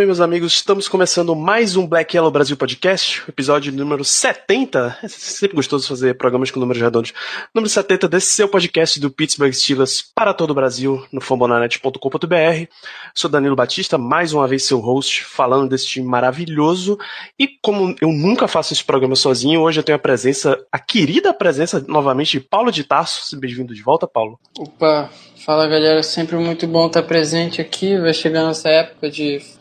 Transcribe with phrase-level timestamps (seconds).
[0.00, 4.96] bem, meus amigos, estamos começando mais um Black Yellow Brasil Podcast, episódio número 70.
[5.02, 7.12] É sempre gostoso fazer programas com números redondos.
[7.54, 12.66] Número 70 desse seu podcast do Pittsburgh Steelers para todo o Brasil, no fambonanet.com.br.
[13.14, 16.98] Sou Danilo Batista, mais uma vez seu host, falando desse time maravilhoso.
[17.38, 21.34] E como eu nunca faço esse programa sozinho, hoje eu tenho a presença, a querida
[21.34, 23.38] presença novamente de Paulo de Tarso.
[23.38, 24.40] Bem-vindo de volta, Paulo.
[24.58, 25.10] Opa,
[25.44, 27.98] fala galera, sempre muito bom estar presente aqui.
[27.98, 29.60] Vai chegar nossa época de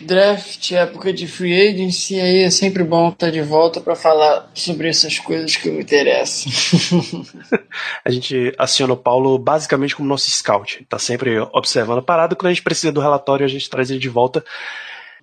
[0.00, 4.88] draft, época de free agency, aí é sempre bom estar de volta para falar sobre
[4.88, 6.52] essas coisas que me interessam.
[8.04, 10.84] A gente aciona o Paulo basicamente como nosso scout.
[10.88, 12.36] Tá sempre observando a parada.
[12.36, 14.44] Quando a gente precisa do relatório, a gente traz ele de volta.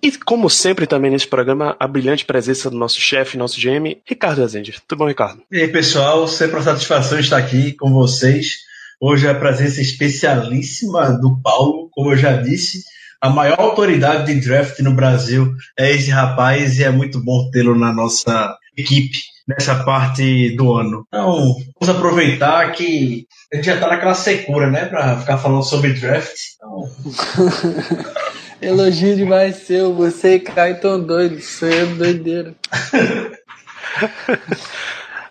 [0.02, 4.42] E como sempre também nesse programa, a brilhante presença do nosso chefe, nosso GM, Ricardo
[4.42, 4.74] Azende.
[4.86, 5.42] Tudo bom, Ricardo?
[5.50, 8.58] E aí, pessoal, sempre uma satisfação estar aqui com vocês.
[9.00, 12.84] Hoje é a presença especialíssima do Paulo, como eu já disse,
[13.24, 17.74] a maior autoridade de draft no Brasil é esse rapaz e é muito bom tê-lo
[17.74, 19.16] na nossa equipe
[19.48, 21.06] nessa parte do ano.
[21.08, 25.94] Então, vamos aproveitar que a gente já está naquela secura, né, para ficar falando sobre
[25.94, 26.36] draft.
[26.56, 28.04] Então,
[28.60, 32.54] Elogio demais seu, você e Caio tão doidos, sou eu doideira.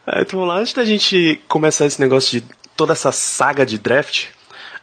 [0.06, 3.78] É, então vamos lá, antes da gente começar esse negócio de toda essa saga de
[3.78, 4.26] draft,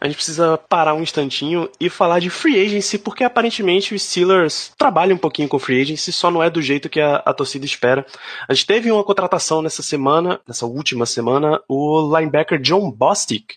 [0.01, 4.73] a gente precisa parar um instantinho e falar de free agency, porque aparentemente os Steelers
[4.75, 7.65] trabalham um pouquinho com free agency, só não é do jeito que a, a torcida
[7.65, 8.03] espera.
[8.47, 13.53] A gente teve uma contratação nessa semana, nessa última semana, o linebacker John Bostic,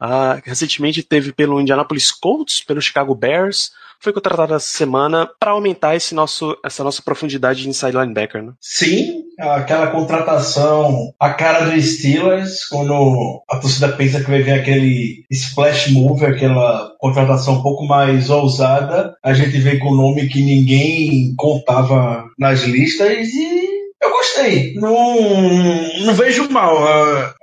[0.00, 5.94] uh, recentemente teve pelo Indianapolis Colts, pelo Chicago Bears, foi contratado essa semana para aumentar
[5.94, 8.52] esse nosso, essa nossa profundidade de inside linebacker, né?
[8.58, 15.24] sim, aquela contratação, a cara do Steelers, quando a torcida pensa que vai vir aquele
[15.30, 20.42] splash move, aquela contratação um pouco mais ousada, a gente vem com um nome que
[20.42, 24.74] ninguém contava nas listas e eu gostei.
[24.74, 26.78] Não, não vejo mal.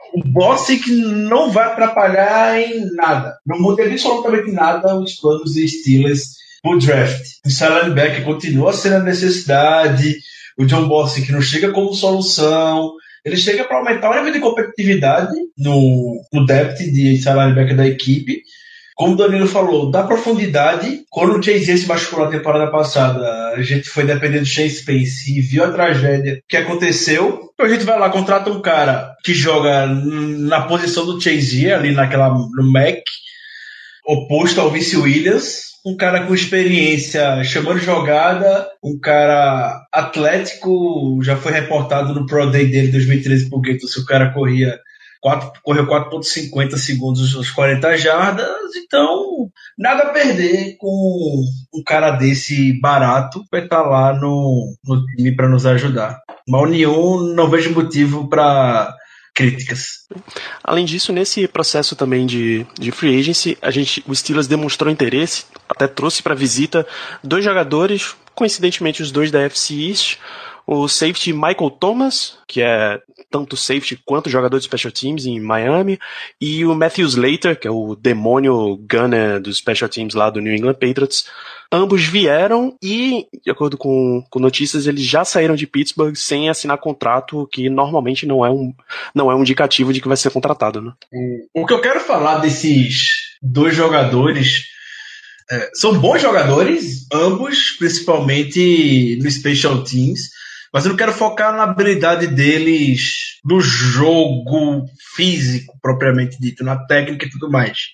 [0.08, 3.38] Ah, o Bossic não vai atrapalhar em nada.
[3.46, 7.24] Não muda absolutamente nada os planos de Steelers pro draft.
[7.46, 10.18] O linebacker continua sendo a necessidade.
[10.58, 12.94] O John Bossic não chega como solução.
[13.24, 18.42] Ele chega para aumentar o nível de competitividade no, no depth de linebacker da equipe.
[18.98, 21.02] Como o Danilo falou, dá profundidade.
[21.12, 25.38] Quando o Chase se machucou na temporada passada, a gente foi dependendo do Chase Spence
[25.38, 27.52] e viu a tragédia que aconteceu.
[27.54, 31.92] Então a gente vai lá, contrata um cara que joga na posição do Chase ali
[31.92, 32.98] naquela, no Mac,
[34.04, 35.68] oposto ao Vince Williams.
[35.86, 42.66] Um cara com experiência chamando jogada, um cara atlético, já foi reportado no Pro Day
[42.66, 44.80] dele em 2013 por se o cara corria
[45.22, 52.80] 4, correu 4.50 segundos nos 40 jardas, então nada a perder com um cara desse
[52.80, 56.20] barato vai estar lá no, no time para nos ajudar.
[56.48, 58.94] Mal nenhum, não vejo motivo para
[59.38, 60.08] críticas.
[60.64, 65.46] Além disso, nesse processo também de, de free agency, a gente, o Steelers demonstrou interesse,
[65.70, 66.88] até trouxe para visita
[67.24, 70.18] dois jogadores, coincidentemente os dois da FC East,
[70.66, 76.00] o safety Michael Thomas, que é tanto safety quanto jogador de special teams em Miami,
[76.40, 80.54] e o Matthew Slater, que é o demônio gunner dos special teams lá do New
[80.54, 81.26] England Patriots.
[81.72, 86.78] Ambos vieram e, de acordo com, com notícias, eles já saíram de Pittsburgh sem assinar
[86.78, 88.74] contrato, que normalmente não é um,
[89.14, 90.82] não é um indicativo de que vai ser contratado.
[90.82, 90.94] Né?
[91.54, 94.66] O que eu quero falar desses dois jogadores
[95.50, 100.30] é, são bons jogadores, ambos, principalmente no Special Teams,
[100.74, 104.86] mas eu não quero focar na habilidade deles do jogo
[105.16, 107.90] físico, propriamente dito, na técnica e tudo mais.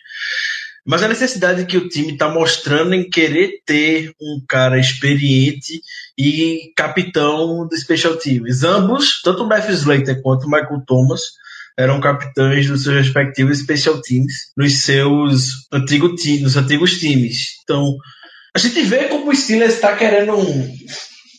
[0.85, 5.81] Mas a necessidade que o time está mostrando em querer ter um cara experiente
[6.17, 8.63] e capitão do Special Teams.
[8.63, 11.21] Ambos, tanto o Matthew Slater quanto o Michael Thomas,
[11.77, 17.59] eram capitães dos seus respectivos Special Teams nos seus nos antigos times.
[17.63, 17.95] Então,
[18.53, 20.77] a gente vê como o Steelers está querendo um,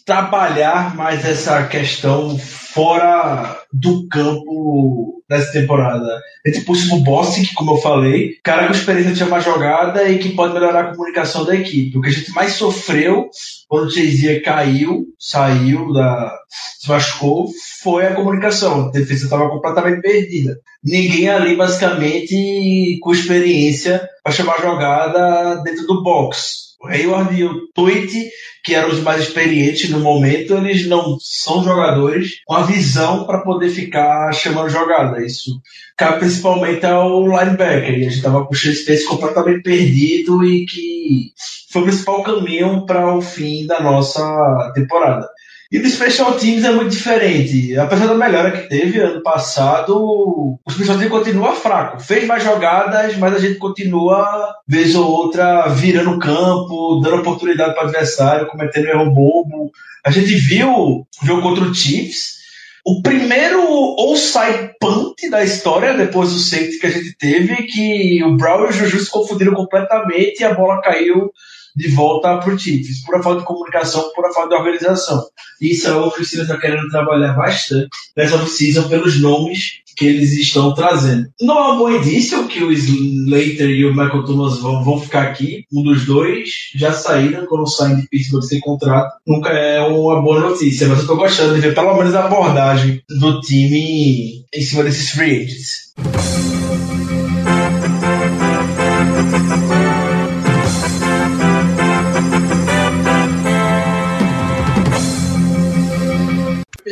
[0.05, 6.21] trabalhar mais essa questão fora do campo dessa temporada.
[6.47, 10.35] Gente pôs o Bostic, como eu falei, cara com experiência de chamar jogada e que
[10.35, 11.97] pode melhorar a comunicação da equipe.
[11.97, 13.31] O que a gente mais sofreu
[13.67, 16.37] quando o Chazier caiu, saiu da.
[16.79, 17.49] se machucou,
[17.83, 18.89] foi a comunicação.
[18.89, 20.59] A defesa estava completamente perdida.
[20.83, 26.74] Ninguém ali, basicamente, com experiência para chamar jogada dentro do box.
[26.87, 28.31] Hayward e o Tweet,
[28.65, 33.43] que eram os mais experientes no momento, eles não são jogadores com a visão para
[33.43, 35.25] poder ficar chamando jogada.
[35.25, 35.61] Isso
[35.97, 37.91] cabe principalmente ao linebacker.
[37.91, 41.33] E a gente estava com o Space completamente perdido e que
[41.71, 45.29] foi o principal caminho para o fim da nossa temporada.
[45.75, 47.77] E do Special Teams é muito diferente.
[47.77, 52.01] Apesar da melhora que teve ano passado, o Special Teams continua fraco.
[52.01, 57.75] Fez mais jogadas, mas a gente continua, vez ou outra, virando o campo, dando oportunidade
[57.75, 59.73] para o adversário, cometendo erro bobo.
[60.07, 62.35] A gente viu o jogo contra o Chiefs,
[62.87, 63.61] o primeiro
[63.99, 68.69] outside punt da história, depois do safety que a gente teve, que o Brown e
[68.69, 71.33] o Juju se confundiram completamente e a bola caiu
[71.75, 73.05] de volta para o Chiefs.
[73.05, 75.25] Pura falta de comunicação, pura falta de organização.
[75.61, 80.07] Isso é o que o Steelers está querendo trabalhar bastante nessa off-season pelos nomes que
[80.07, 81.29] eles estão trazendo.
[81.41, 85.23] Não é um bom indício que o Slater e o Michael Thomas vão, vão ficar
[85.23, 85.65] aqui.
[85.73, 89.15] Um dos dois já saíram quando saem de Pittsburgh sem contrato.
[89.27, 93.03] Nunca é uma boa notícia, mas eu estou gostando de ver pelo menos a abordagem
[93.09, 95.95] do time em cima desses free agents.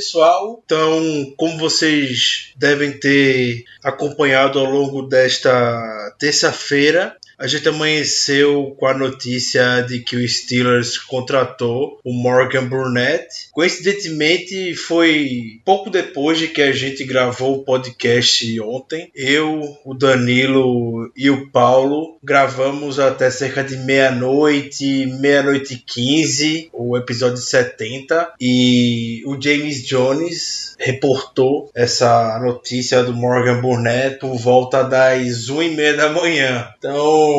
[0.02, 0.60] Pessoal.
[0.64, 8.94] Então, como vocês devem ter acompanhado ao longo desta terça-feira, a gente amanheceu com a
[8.94, 13.48] notícia de que o Steelers contratou o Morgan Burnett.
[13.50, 19.10] Coincidentemente, foi pouco depois de que a gente gravou o podcast ontem.
[19.12, 26.96] Eu, o Danilo e o Paulo gravamos até cerca de meia-noite, meia-noite e quinze, o
[26.96, 28.34] episódio 70.
[28.40, 35.68] E o James Jones reportou essa notícia do Morgan Burnett por volta das 1 e
[35.70, 36.68] meia da manhã.
[36.78, 37.31] Então,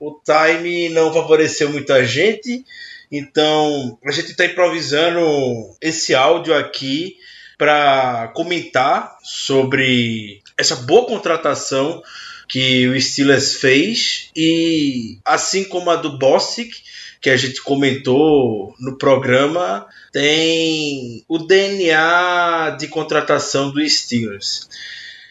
[0.00, 2.64] o time não favoreceu muita gente.
[3.10, 5.20] Então a gente está improvisando
[5.80, 7.16] esse áudio aqui
[7.56, 12.02] para comentar sobre essa boa contratação
[12.48, 16.70] que o Steelers fez e assim como a do Bossick
[17.20, 24.68] que a gente comentou no programa tem o DNA de contratação do Steelers.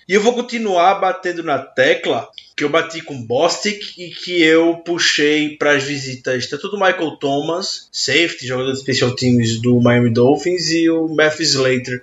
[0.08, 4.78] E eu vou continuar batendo na tecla que eu bati com Bostic e que eu
[4.78, 10.10] puxei para as visitas tanto do Michael Thomas, safety, jogador de special teams do Miami
[10.10, 12.02] Dolphins, e o Matthew Slater,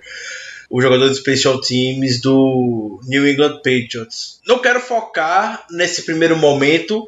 [0.69, 4.39] o jogador de special teams do New England Patriots.
[4.47, 7.05] Não quero focar nesse primeiro momento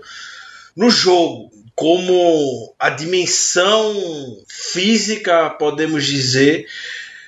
[0.75, 6.67] no jogo, como a dimensão física, podemos dizer,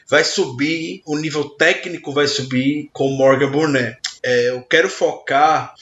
[0.05, 3.98] vai subir, o nível técnico vai subir com Morgan Burnett.
[4.23, 5.73] É, eu quero focar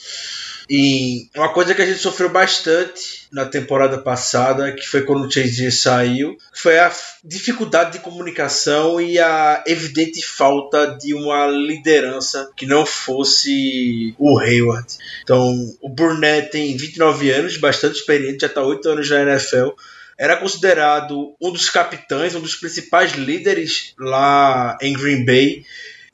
[0.69, 5.31] em uma coisa que a gente sofreu bastante na temporada passada, que foi quando o
[5.31, 6.91] Chase saiu, foi a
[7.23, 14.87] dificuldade de comunicação e a evidente falta de uma liderança que não fosse o Hayward.
[15.23, 19.69] Então, o Burnett tem 29 anos, bastante experiente, já está 8 anos na NFL
[20.17, 25.63] era considerado um dos capitães, um dos principais líderes lá em Green Bay.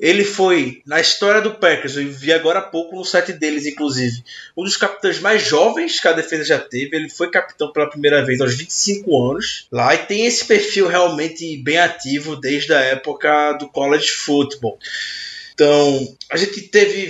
[0.03, 4.21] Ele foi, na história do Packers, eu vi agora há pouco no site deles, inclusive,
[4.55, 6.93] um dos capitães mais jovens que a defesa já teve.
[6.93, 11.55] Ele foi capitão pela primeira vez aos 25 anos lá e tem esse perfil realmente
[11.63, 14.77] bem ativo desde a época do college football.
[15.53, 17.09] Então, a gente teve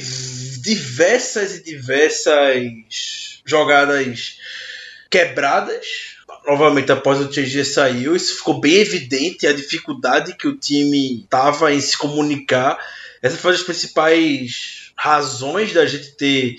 [0.61, 4.37] diversas e diversas jogadas
[5.09, 6.12] quebradas
[6.45, 11.73] novamente após o TG saiu, isso ficou bem evidente a dificuldade que o time tava
[11.73, 12.77] em se comunicar.
[13.21, 16.55] Essa foi uma das principais razões da gente ter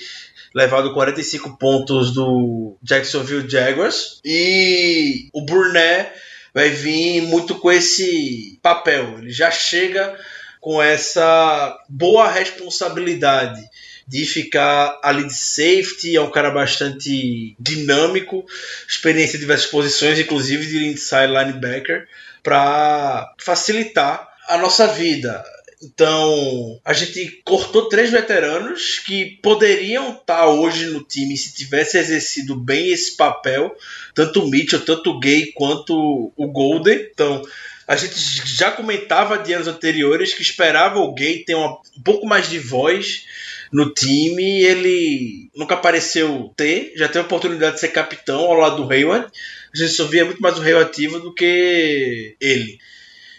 [0.54, 6.10] levado 45 pontos do Jacksonville Jaguars e o Burnett
[6.54, 9.18] vai vir muito com esse papel.
[9.18, 10.16] Ele já chega
[10.60, 13.60] com essa boa responsabilidade
[14.06, 18.44] de ficar ali de safety, é um cara bastante dinâmico,
[18.88, 22.06] experiência em diversas posições, inclusive de inside linebacker,
[22.42, 25.42] para facilitar a nossa vida.
[25.82, 32.56] Então, a gente cortou três veteranos que poderiam estar hoje no time se tivesse exercido
[32.56, 33.74] bem esse papel,
[34.14, 37.08] tanto o Mitchell, tanto o Gay quanto o Golden.
[37.12, 37.42] Então,
[37.86, 38.14] A gente
[38.46, 42.58] já comentava de anos anteriores que esperava o Gay ter uma, um pouco mais de
[42.58, 43.26] voz
[43.74, 44.62] no time.
[44.62, 49.26] Ele nunca apareceu ter, já teve a oportunidade de ser capitão ao lado do Hayward.
[49.74, 52.78] A gente só via muito mais o Hayward ativo do que ele.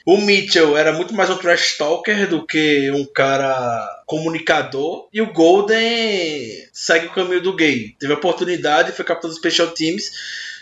[0.06, 5.08] O Mitchell era muito mais um trash talker do que um cara comunicador.
[5.12, 7.96] E o Golden segue o caminho do gay.
[7.98, 10.12] Teve a oportunidade, foi capitão dos Special Teams.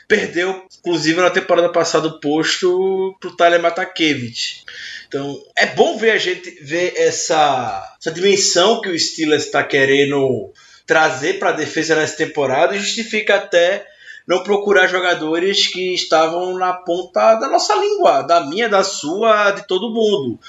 [0.08, 4.64] Perdeu, inclusive, na temporada passada o posto pro Tyler Matakevich.
[5.08, 10.52] Então, é bom ver a gente ver essa, essa dimensão que o Steelers está querendo
[10.86, 13.88] trazer para a defesa nessa temporada e justifica até
[14.28, 19.68] não procurar jogadores que estavam na ponta da nossa língua, da minha, da sua, de
[19.68, 20.40] todo mundo.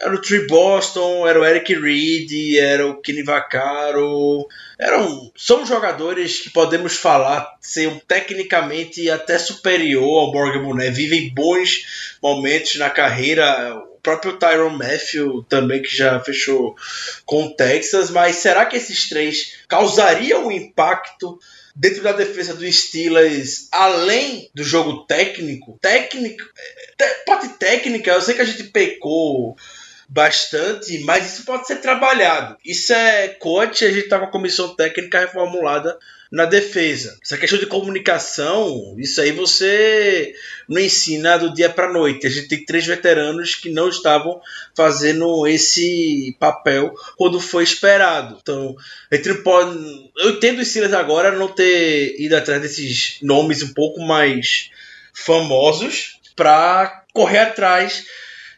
[0.00, 4.48] Era o Tree Boston, era o Eric Reed, era o Kenny Vaccaro.
[4.78, 10.90] Eram, são jogadores que podemos falar ser tecnicamente até superior ao Morgan Bonet.
[10.90, 13.76] Vivem bons momentos na carreira.
[13.76, 16.74] O próprio Tyron Matthew também, que já fechou
[17.26, 18.08] com o Texas.
[18.10, 21.38] Mas será que esses três causariam um impacto
[21.76, 26.42] dentro da defesa do Steelers, além do jogo técnico, técnico,
[27.26, 29.56] parte técnica, eu sei que a gente pecou
[30.10, 32.56] bastante, mas isso pode ser trabalhado.
[32.64, 35.96] Isso é coach, a gente tá com a comissão técnica reformulada
[36.32, 37.16] na defesa.
[37.22, 40.34] Essa questão de comunicação, isso aí você
[40.68, 42.26] não ensina do dia para noite.
[42.26, 44.40] A gente tem três veteranos que não estavam
[44.74, 48.36] fazendo esse papel quando foi esperado.
[48.42, 48.74] Então,
[49.12, 54.00] entre pode, eu entendo os Steelers agora não ter ido atrás desses nomes um pouco
[54.00, 54.70] mais
[55.12, 58.06] famosos para correr atrás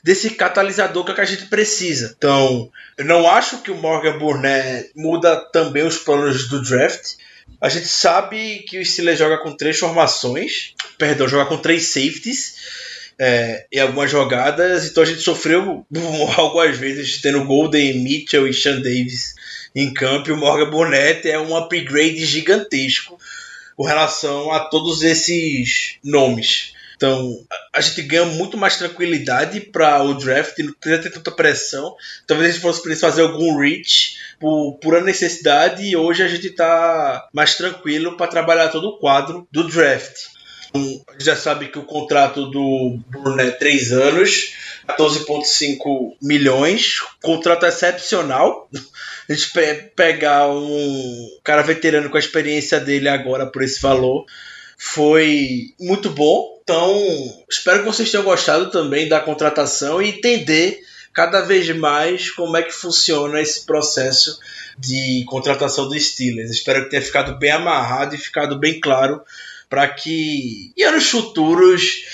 [0.03, 2.15] desse catalisador que, é que a gente precisa.
[2.17, 7.15] Então, eu não acho que o Morgan Burnett muda também os planos do draft.
[7.61, 12.57] A gente sabe que o Steelers joga com três formações, perdão, joga com três safeties
[13.19, 15.87] é, em algumas jogadas, então a gente sofreu
[16.37, 19.35] algumas vezes tendo Golden, Mitchell e Sean Davis
[19.75, 20.31] em campo.
[20.31, 23.19] E o Morgan Burnett é um upgrade gigantesco
[23.77, 26.75] com relação a todos esses nomes.
[27.03, 31.97] Então, a gente ganha muito mais tranquilidade para o draft, não precisa ter tanta pressão.
[32.29, 37.29] Talvez a gente fosse fazer algum reach por pura necessidade e hoje a gente está
[37.33, 40.15] mais tranquilo para trabalhar todo o quadro do draft.
[40.69, 44.55] Então, a gente já sabe que o contrato do Bruno é 3 anos,
[44.87, 48.71] 14,5 milhões, contrato excepcional.
[49.29, 49.51] A gente
[49.97, 54.25] pegar um cara veterano com a experiência dele agora por esse valor
[54.77, 56.61] foi muito bom.
[56.63, 60.81] Então, espero que vocês tenham gostado também da contratação e entender
[61.13, 64.39] cada vez mais como é que funciona esse processo
[64.79, 66.51] de contratação do Steelers.
[66.51, 69.21] Espero que tenha ficado bem amarrado e ficado bem claro
[69.69, 72.05] para que em anos futuros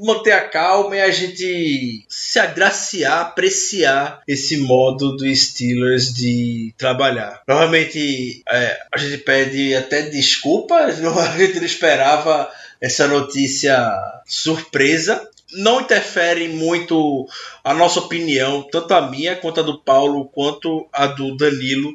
[0.00, 7.42] manter a calma e a gente se agraciar, apreciar esse modo do Steelers de trabalhar.
[7.44, 13.92] Provavelmente é, a gente pede até desculpas, a gente não esperava essa notícia
[14.26, 15.28] surpresa.
[15.54, 17.28] Não interfere muito
[17.62, 21.94] a nossa opinião, tanto a minha quanto a do Paulo, quanto a do Danilo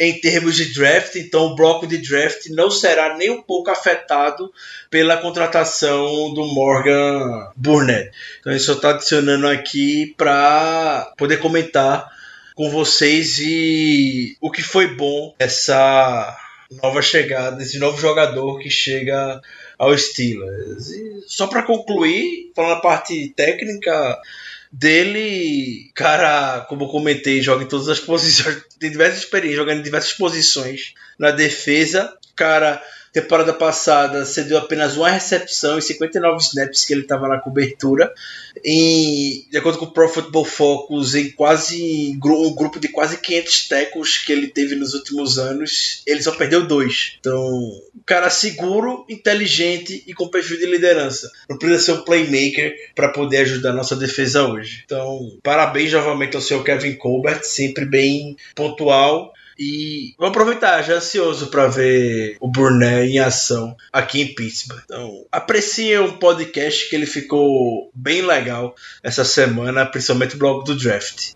[0.00, 4.50] em termos de draft, então o bloco de draft não será nem um pouco afetado
[4.88, 8.10] pela contratação do Morgan Burnett.
[8.40, 12.10] Então isso está adicionando aqui para poder comentar
[12.54, 16.34] com vocês e o que foi bom essa
[16.82, 19.38] nova chegada, esse novo jogador que chega
[19.78, 20.88] ao Steelers.
[20.92, 24.18] E só para concluir, falando a parte técnica,
[24.72, 29.84] dele, cara, como eu comentei, joga em todas as posições, tem diversas experiências, jogando em
[29.84, 32.16] diversas posições na defesa.
[32.36, 38.12] Cara, Temporada passada cedeu apenas uma recepção e 59 snaps que ele estava na cobertura.
[38.64, 43.68] Em, de acordo com o Pro Football Focus, em quase um grupo de quase 500
[43.68, 47.16] tackles que ele teve nos últimos anos, ele só perdeu dois.
[47.18, 51.30] Então, um cara seguro, inteligente e com perfil de liderança.
[51.48, 54.82] Não precisa ser um playmaker para poder ajudar a nossa defesa hoje.
[54.84, 61.48] Então, parabéns novamente ao seu Kevin Colbert, sempre bem pontual e vou aproveitar, já ansioso
[61.48, 64.80] para ver o Burnett em ação aqui em Pittsburgh.
[64.86, 70.74] Então, aprecie um podcast que ele ficou bem legal essa semana, principalmente o blog do
[70.74, 71.32] draft.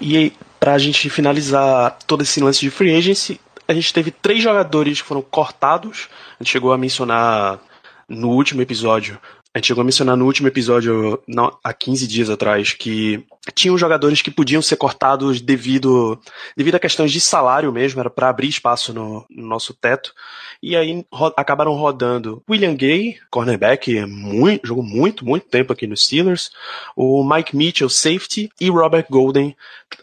[0.00, 4.42] E para a gente finalizar todo esse lance de free agency, a gente teve três
[4.42, 6.08] jogadores que foram cortados.
[6.38, 7.60] A gente chegou a mencionar
[8.08, 9.18] no último episódio
[9.54, 13.76] a gente chegou a mencionar no último episódio, não, há 15 dias atrás, que tinham
[13.76, 16.18] jogadores que podiam ser cortados devido,
[16.56, 20.14] devido a questões de salário mesmo, era para abrir espaço no, no, nosso teto.
[20.62, 26.04] E aí ro acabaram rodando William Gay, cornerback, muito, jogou muito, muito tempo aqui nos
[26.04, 26.50] Steelers,
[26.96, 29.54] o Mike Mitchell, safety, e Robert Golden.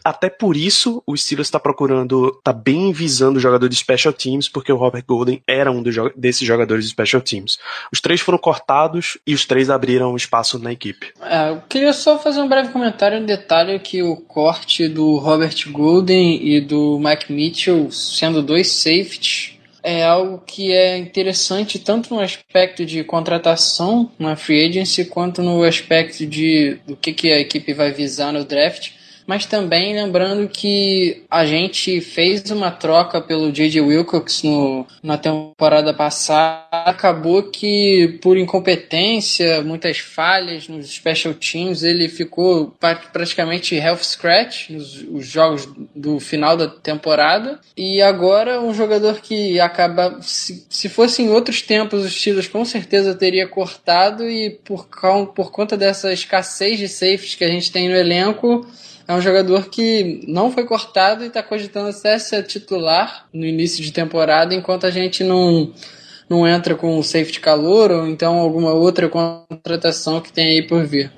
[0.04, 4.48] Até por isso, o Steelers está procurando, está bem visando o jogador de special teams,
[4.48, 7.58] porque o Robert Golden era um dos, desses jogadores de special teams.
[7.92, 11.12] Os três foram cortados e os três abriram espaço na equipe.
[11.22, 13.18] É, eu queria só fazer um breve comentário.
[13.32, 20.04] Detalhe que o corte do Robert Golden e do Mike Mitchell, sendo dois safeties, é
[20.04, 26.26] algo que é interessante tanto no aspecto de contratação na free agency quanto no aspecto
[26.26, 28.90] de do que, que a equipe vai visar no draft
[29.26, 33.80] mas também lembrando que a gente fez uma troca pelo J.J.
[33.80, 36.66] Wilcox no, na temporada passada.
[36.70, 42.74] Acabou que, por incompetência, muitas falhas nos special teams, ele ficou
[43.12, 47.60] praticamente health scratch nos os jogos do final da temporada.
[47.76, 50.18] E agora, um jogador que acaba.
[50.22, 54.88] Se, se fosse em outros tempos, os Steelers com certeza teria cortado, e por,
[55.34, 58.66] por conta dessa escassez de safes que a gente tem no elenco
[59.06, 63.82] é um jogador que não foi cortado e está cogitando até ser titular no início
[63.82, 65.72] de temporada, enquanto a gente não,
[66.28, 70.84] não entra com o safety calor ou então alguma outra contratação que tem aí por
[70.86, 71.10] vir.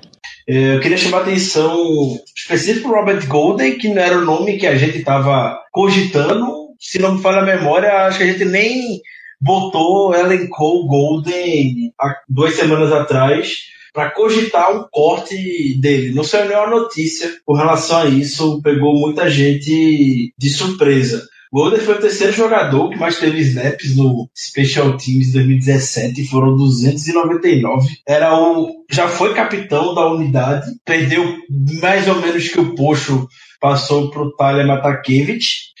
[0.47, 4.57] É, eu queria chamar a atenção específico para Robert Golden, que não era o nome
[4.57, 6.69] que a gente estava cogitando.
[6.79, 9.01] Se não me falha a memória, acho que a gente nem
[9.41, 16.13] botou, elencou Golden há duas semanas atrás para cogitar um corte dele.
[16.13, 21.25] Não saiu nenhuma notícia com relação a isso, pegou muita gente de surpresa.
[21.51, 27.87] Golden foi o terceiro jogador que mais teve snaps no Special Teams 2017, foram 299.
[28.05, 31.37] Era o já foi capitão da unidade, perdeu
[31.81, 33.25] mais ou menos que o Pocho
[33.61, 35.73] passou para o Tyler Matakevich.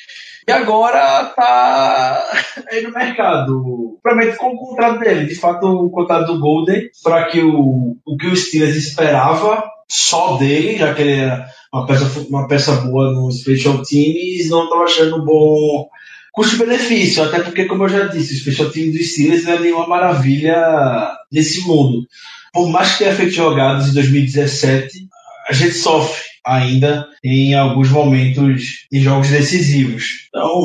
[0.47, 2.31] E agora tá
[2.69, 3.97] aí no mercado.
[4.01, 5.25] Provavelmente com o contrato dele.
[5.25, 10.37] De fato, o contrato do Golden, para que o, o que o Steelers esperava só
[10.37, 14.83] dele, já que ele era uma peça, uma peça boa no Special Teams, não estava
[14.83, 15.89] achando bom
[16.31, 19.87] custo-benefício, até porque, como eu já disse, o Special Teams do Steelers não é nenhuma
[19.87, 22.05] maravilha nesse mundo.
[22.53, 25.07] Por mais que tenha feito jogadas em 2017,
[25.47, 30.27] a gente sofre ainda em alguns momentos em jogos decisivos.
[30.29, 30.61] Então,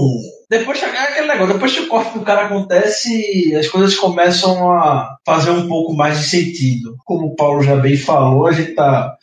[0.51, 5.17] depois chegar aquele negócio, depois que o corte do cara acontece, as coisas começam a
[5.25, 6.97] fazer um pouco mais de sentido.
[7.05, 9.17] Como o Paulo já bem falou, a gente tá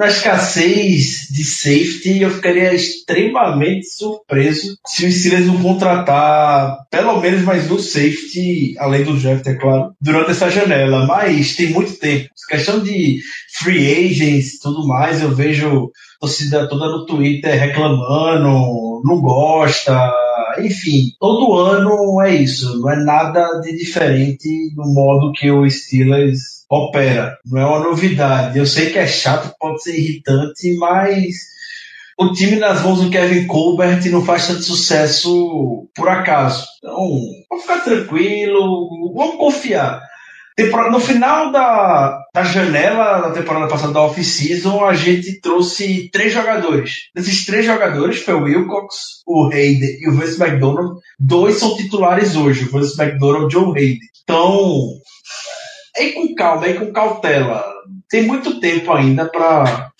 [0.00, 7.42] na escassez de safety, eu ficaria extremamente surpreso se o Steelers não contratar pelo menos
[7.42, 11.04] mais um safety, além do Jeff, é claro, durante essa janela.
[11.04, 12.30] Mas tem muito tempo.
[12.48, 13.20] Questão de
[13.58, 20.10] free agents tudo mais, eu vejo torcida toda no Twitter reclamando, não gosta,
[20.58, 26.64] enfim, todo ano é isso, não é nada de diferente do modo que o Steelers
[26.68, 27.38] opera.
[27.46, 28.58] Não é uma novidade.
[28.58, 31.34] Eu sei que é chato, pode ser irritante, mas
[32.18, 36.66] o time nas mãos do Kevin Colbert não faz tanto sucesso por acaso.
[36.78, 37.10] Então,
[37.48, 40.00] vamos ficar tranquilo, vamos confiar.
[40.68, 47.10] No final da, da janela da temporada passada da off-season, a gente trouxe três jogadores.
[47.14, 48.96] Desses três jogadores foi o Wilcox,
[49.26, 51.00] o Hayden e o Vince McDonald.
[51.18, 53.98] Dois são titulares hoje, o Vince McDonald e o Joe Hayden.
[54.22, 54.88] Então,
[55.96, 57.64] é com calma, é com cautela.
[58.08, 59.90] Tem muito tempo ainda para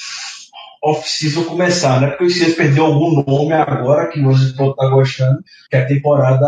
[0.82, 2.08] off-season começar, né?
[2.08, 5.38] Porque o Steelers perdeu algum nome agora que você pode estar gostando,
[5.70, 6.46] que a temporada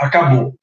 [0.00, 0.54] acabou.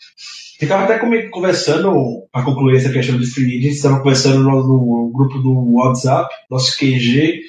[0.64, 5.12] Ficava até comigo conversando, para concluir essa questão de free agents, estava conversando no, no,
[5.14, 7.42] grupo do WhatsApp, nosso QG,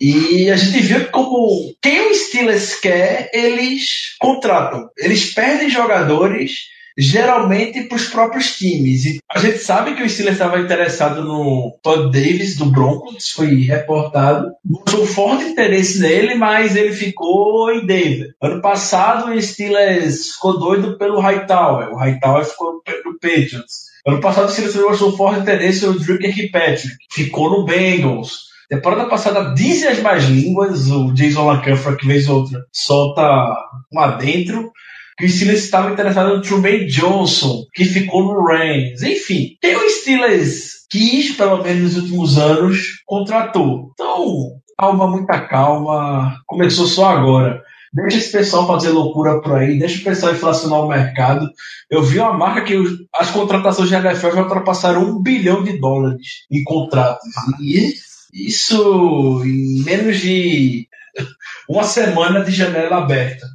[0.00, 4.88] e a gente viu como quem o Steelers quer, eles contratam.
[4.96, 9.04] Eles perdem jogadores geralmente para os próprios times.
[9.04, 13.54] E a gente sabe que o Steelers estava interessado no Todd Davis do Broncos, foi
[13.62, 14.50] reportado.
[14.64, 18.34] Mostrou um forte interesse nele, mas ele ficou em Denver.
[18.40, 23.86] Ano passado o Steelers ficou doido pelo Hightower, o Hightower ficou pelo Patriots.
[24.06, 28.46] Ano passado o Steelers mostrou forte interesse no Drew Kirkpatrick, ficou no Bengals.
[28.68, 33.22] Temporada passada dizem as mais línguas, o Jason LaCanfra que vez outra solta
[33.92, 34.72] um adentro
[35.18, 39.02] que o Steelers estava interessado no Truman Johnson, que ficou no Rams.
[39.02, 43.90] Enfim, quem o Steelers quis, pelo menos nos últimos anos, contratou.
[43.94, 46.36] Então, calma, muita calma.
[46.46, 47.62] Começou só agora.
[47.92, 51.48] Deixa esse pessoal fazer loucura por aí, deixa o pessoal inflacionar o mercado.
[51.90, 55.78] Eu vi uma marca que os- as contratações de NFL já ultrapassaram um bilhão de
[55.78, 57.26] dólares em contratos.
[57.62, 57.94] E
[58.34, 60.86] isso em menos de
[61.70, 63.46] uma semana de janela aberta.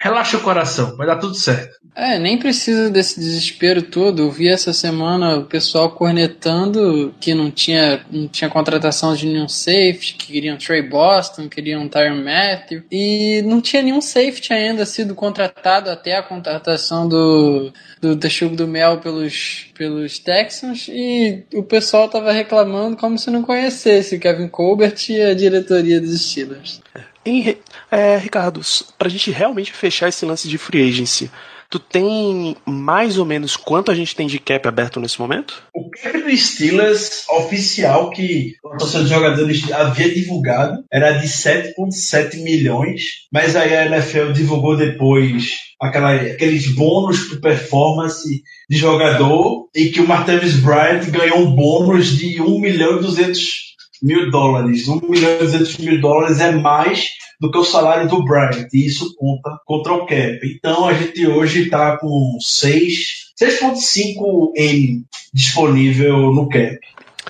[0.00, 1.74] Relaxa o coração, vai dar tudo certo.
[1.96, 4.22] É, nem precisa desse desespero todo.
[4.22, 9.48] Eu vi essa semana o pessoal cornetando que não tinha, não tinha contratação de nenhum
[9.48, 12.82] safety, que queriam Trey Boston, queriam Tyron Matthew.
[12.90, 18.66] E não tinha nenhum safety ainda sido contratado até a contratação do, do Texugo do
[18.66, 20.88] Mel pelos, pelos Texans.
[20.88, 26.20] E o pessoal tava reclamando como se não conhecesse Kevin Colbert e a diretoria dos
[26.20, 26.82] Steelers.
[27.26, 27.56] Em-
[27.90, 31.30] é, Ricardo, s- pra gente realmente fechar esse lance de free agency,
[31.70, 35.62] tu tem mais ou menos quanto a gente tem de cap aberto nesse momento?
[35.74, 42.36] O cap do Steelers oficial que a torcida de jogadores havia divulgado era de 7,7
[42.42, 49.86] milhões, mas aí a NFL divulgou depois aquela, aqueles bônus por performance de jogador e
[49.90, 53.73] que o Martavis Bryant ganhou um bônus de 1 milhão e 200
[54.04, 54.86] mil dólares.
[54.86, 58.86] 1 milhão e 200 mil dólares é mais do que o salário do Bryant, e
[58.86, 60.38] isso conta contra o cap.
[60.44, 66.78] Então a gente hoje está com 6, 6,5 M disponível no cap.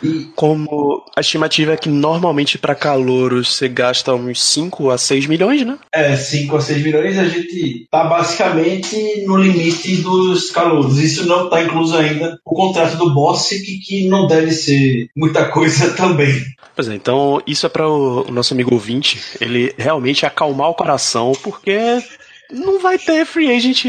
[0.03, 5.27] E Como a estimativa é que normalmente pra calouros você gasta uns 5 a 6
[5.27, 5.79] milhões, né?
[5.93, 10.99] é, 5 a 6 milhões, a gente tá basicamente no limite dos calouros.
[10.99, 15.93] Isso não está incluso ainda o contrato do Bossic, que não deve ser muita coisa
[15.97, 16.45] também.
[16.75, 21.33] Pois é, então isso é para o, nosso amigo ouvinte, ele realmente acalmar o coração,
[21.43, 22.03] porque
[22.51, 23.85] não vai ter free agent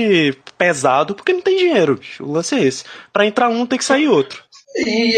[0.57, 2.23] pesado, porque não tem dinheiro, bicho.
[2.23, 2.83] O lance é esse.
[3.11, 4.43] Pra entrar um tem que sair outro.
[4.77, 5.13] E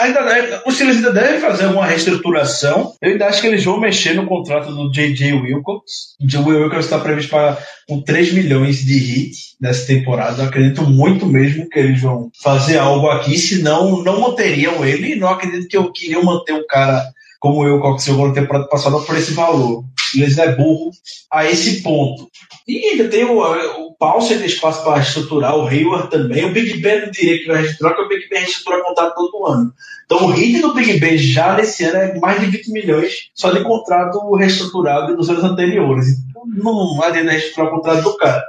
[0.00, 2.92] ainda deve- Steelers ainda devem fazer alguma reestruturação.
[3.02, 5.32] Eu ainda acho que eles vão mexer no contrato do J.J.
[5.34, 5.82] Wilcox.
[6.20, 6.52] O J.J.
[6.52, 7.58] Wilcox está previsto para
[7.88, 10.42] com 3 milhões de hit nessa temporada.
[10.42, 15.16] Eu acredito muito mesmo que eles vão fazer algo aqui, senão não manteriam ele.
[15.16, 17.02] Não acredito que eu queria manter um cara
[17.40, 19.84] como o Wilcox jogou na temporada passada por esse valor.
[20.14, 20.90] Eles é burro
[21.32, 22.28] a esse ponto.
[22.66, 26.44] E ainda tem o, o Paulson tem espaço para reestruturar, o Hayward também.
[26.44, 29.46] O Big Ben não diria que vai reestruturar, porque o Big Ben reestrutura contrato todo
[29.46, 29.72] ano.
[30.06, 33.50] Então o hit do Big Ben já nesse ano é mais de 20 milhões só
[33.50, 36.06] de contrato reestruturado nos anos anteriores.
[36.30, 38.44] Então não adianta reestruturar o contrato do cara.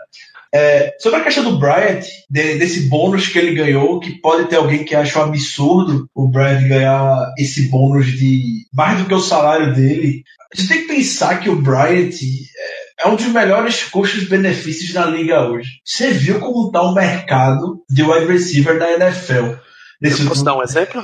[0.52, 4.56] É, sobre a questão do Bryant, de- desse bônus que ele ganhou, que pode ter
[4.56, 9.20] alguém que acha um absurdo o Bryant ganhar esse bônus de mais do que o
[9.20, 10.24] salário dele.
[10.52, 15.06] A gente tem que pensar que o Bryant é, é um dos melhores custos-benefícios da
[15.06, 15.80] liga hoje.
[15.84, 19.54] Você viu como está o mercado de wide receiver da NFL.
[20.02, 21.04] Nesse posso dar um exemplo?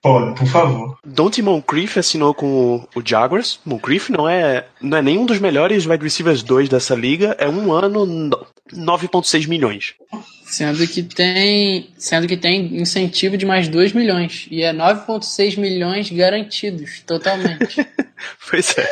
[0.00, 0.96] Pode, por favor.
[1.04, 3.58] Dante Moncrief assinou com o Jaguars.
[3.64, 7.34] Moncrief não é, não é nenhum dos melhores wide receivers 2 dessa liga.
[7.38, 9.94] É um ano, no- 9,6 milhões.
[10.50, 14.46] Sendo que tem, sendo que tem incentivo de mais 2 milhões.
[14.50, 17.86] E é 9,6 milhões garantidos, totalmente.
[18.50, 18.88] Pois é.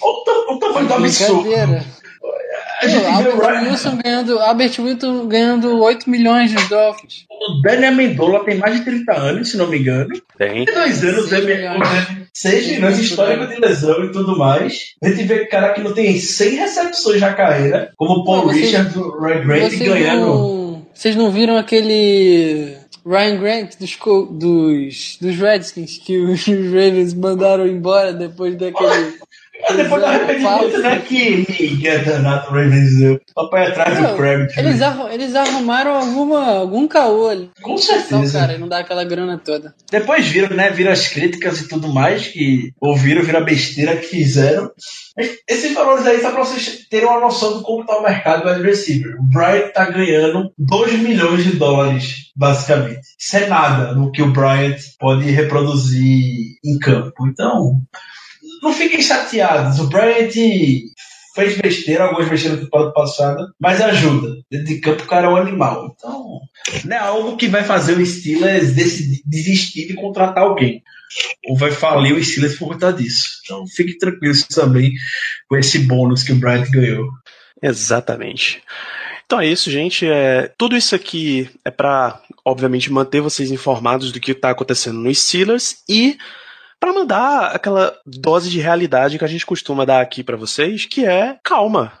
[0.00, 1.42] Olha o ta- o tamanho do absurdo.
[1.42, 1.84] Brincadeira.
[2.80, 6.68] A gente Pô, vê o Albert Ryan- Wilson ganhando, Albert Wilson ganhando 8 milhões nos
[6.68, 7.24] Dolphins.
[7.30, 10.08] O Dani Amendola tem mais de 30 anos, se não me engano.
[10.38, 10.64] Tem.
[10.64, 11.88] Tem dois anos, Seis é milhões.
[12.32, 14.94] seis milhões de histórico de lesão e tudo mais.
[15.02, 18.44] A gente vê cara que não tem 100 recepções na carreira, como o Paul Não,
[18.46, 20.20] vocês- Richards, o Ray Grant ganhando.
[20.26, 23.98] não, vocês não viram aquele Ryan Grant dos,
[24.30, 29.18] dos, dos Redskins que os Ravens mandaram embora depois daquele.
[29.68, 30.98] Ah, Depois do arrependimento, né?
[31.06, 33.20] Que Miguel danado Ravens deu.
[33.32, 34.04] Só pra ir atrás do
[34.60, 34.86] eles, né?
[34.86, 37.50] arru- eles arrumaram alguma, algum caô ali.
[37.62, 38.38] Com certeza.
[38.40, 39.74] cara, e não dá aquela grana toda.
[39.90, 40.70] Depois viram, né?
[40.70, 44.70] Viram as críticas e tudo mais, que ouviram, viram a besteira que fizeram.
[45.48, 48.48] Esses valores aí, só pra vocês terem uma noção de como tá o mercado do
[48.50, 49.16] wide receiver.
[49.20, 53.00] O Bryant tá ganhando 2 milhões de dólares, basicamente.
[53.18, 57.26] Isso é nada no que o Bryant pode reproduzir em campo.
[57.28, 57.80] Então,
[58.62, 59.78] não fiquem chateados.
[59.80, 60.30] O Bryant
[61.34, 64.36] fez besteira, algumas besteiras na temporada passada, mas ajuda.
[64.50, 65.94] Dentro de campo o cara é um animal.
[65.96, 66.40] Então,
[66.84, 70.82] não é algo que vai fazer o Steelers decidir- desistir de contratar alguém.
[71.46, 73.40] Ou vai falir o Steelers por conta disso.
[73.44, 74.92] Então fiquem tranquilos também
[75.48, 77.08] com esse bônus que o Bryant ganhou.
[77.62, 78.62] Exatamente.
[79.26, 80.06] Então é isso, gente.
[80.06, 85.22] É, tudo isso aqui é para, obviamente, manter vocês informados do que está acontecendo nos
[85.22, 86.18] Steelers e
[86.82, 91.06] para mandar aquela dose de realidade que a gente costuma dar aqui para vocês, que
[91.06, 91.92] é calma.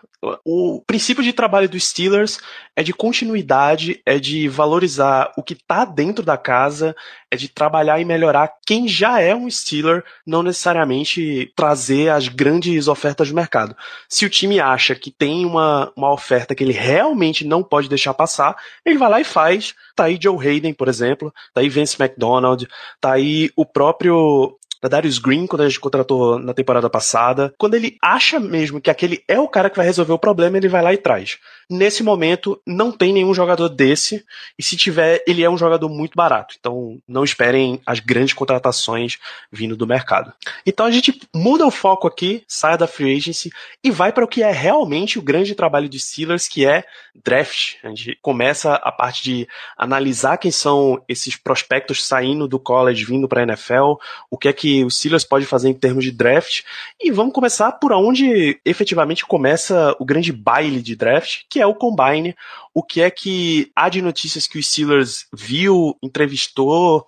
[0.44, 2.38] O princípio de trabalho dos Steelers
[2.76, 6.96] é de continuidade, é de valorizar o que está dentro da casa,
[7.30, 12.88] é de trabalhar e melhorar quem já é um Steeler, não necessariamente trazer as grandes
[12.88, 13.76] ofertas do mercado.
[14.08, 18.14] Se o time acha que tem uma, uma oferta que ele realmente não pode deixar
[18.14, 19.74] passar, ele vai lá e faz.
[19.94, 22.66] Tá aí Joe Hayden, por exemplo, tá aí Vince McDonald,
[23.00, 27.54] tá aí o próprio da Darius Green, quando a gente contratou na temporada passada.
[27.56, 30.68] Quando ele acha mesmo que aquele é o cara que vai resolver o problema, ele
[30.68, 31.38] vai lá e traz.
[31.70, 34.24] Nesse momento, não tem nenhum jogador desse,
[34.58, 36.56] e se tiver, ele é um jogador muito barato.
[36.58, 39.18] Então, não esperem as grandes contratações
[39.50, 40.32] vindo do mercado.
[40.66, 43.50] Então, a gente muda o foco aqui, sai da free agency
[43.82, 46.84] e vai para o que é realmente o grande trabalho de Steelers, que é
[47.24, 47.76] draft.
[47.84, 53.28] A gente começa a parte de analisar quem são esses prospectos saindo do college, vindo
[53.28, 53.94] para a NFL,
[54.30, 56.62] o que é que o Steelers pode fazer em termos de draft.
[57.00, 61.74] E vamos começar por onde efetivamente começa o grande baile de draft, que é o
[61.74, 62.34] Combine.
[62.74, 67.06] O que é que há de notícias que o Steelers viu, entrevistou,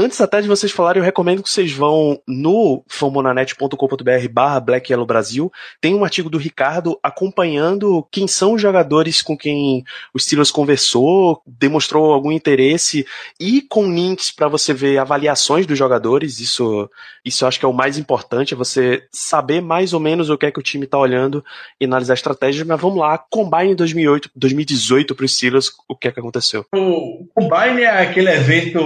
[0.00, 5.04] Antes até de vocês falarem, eu recomendo que vocês vão no fambonanet.com.br barra Black Yellow
[5.04, 5.50] Brasil.
[5.80, 9.84] Tem um artigo do Ricardo acompanhando quem são os jogadores com quem
[10.14, 13.04] o Steelers conversou, demonstrou algum interesse
[13.40, 16.38] e com links para você ver avaliações dos jogadores.
[16.38, 16.88] Isso,
[17.24, 20.38] isso eu acho que é o mais importante, é você saber mais ou menos o
[20.38, 21.44] que é que o time está olhando
[21.80, 22.64] e analisar estratégias.
[22.64, 26.66] Mas vamos lá, Combine 2008, 2018 para os Steelers, o que é que aconteceu?
[26.74, 28.80] O Combine é aquele evento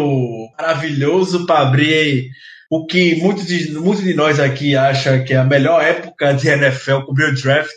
[0.58, 2.30] maravilhoso para abrir
[2.70, 6.48] o que muitos de, muitos de nós aqui acham que é a melhor época de
[6.48, 7.70] NFL cobrir o draft.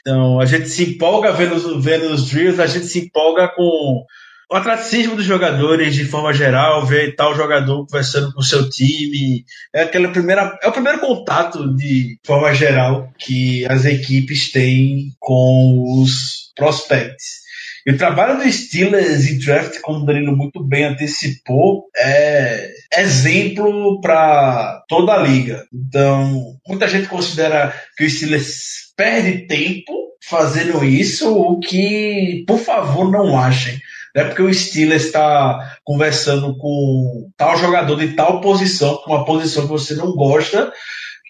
[0.00, 4.04] Então, a gente se empolga vendo, vendo os drills, a gente se empolga com
[4.50, 9.44] o atratismo dos jogadores de forma geral, ver tal jogador conversando com o seu time.
[9.74, 16.02] É aquela primeira, é o primeiro contato de forma geral que as equipes têm com
[16.02, 17.45] os prospects.
[17.86, 22.68] E o trabalho do Steelers em draft, como o Danilo muito bem antecipou, é
[22.98, 25.64] exemplo para toda a liga.
[25.72, 29.92] Então, muita gente considera que o Steelers perde tempo
[30.24, 33.78] fazendo isso, o que, por favor, não achem.
[34.12, 39.24] Não é porque o Steelers está conversando com tal jogador de tal posição, com uma
[39.24, 40.72] posição que você não gosta,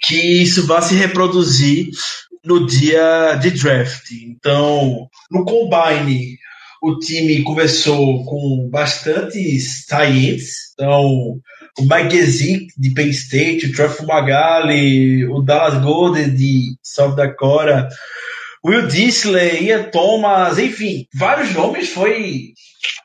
[0.02, 1.88] que isso vai se reproduzir
[2.46, 4.10] no dia de draft.
[4.22, 6.38] Então, no combine,
[6.82, 10.72] o time começou com bastantes tie-ins.
[10.74, 11.40] Então,
[11.78, 17.88] o Mike Gesicki de Penn State, o Trevor Magali, o Dallas Golden de South Dakota,
[18.64, 22.52] Will Disley, Ian Thomas, enfim, vários nomes foi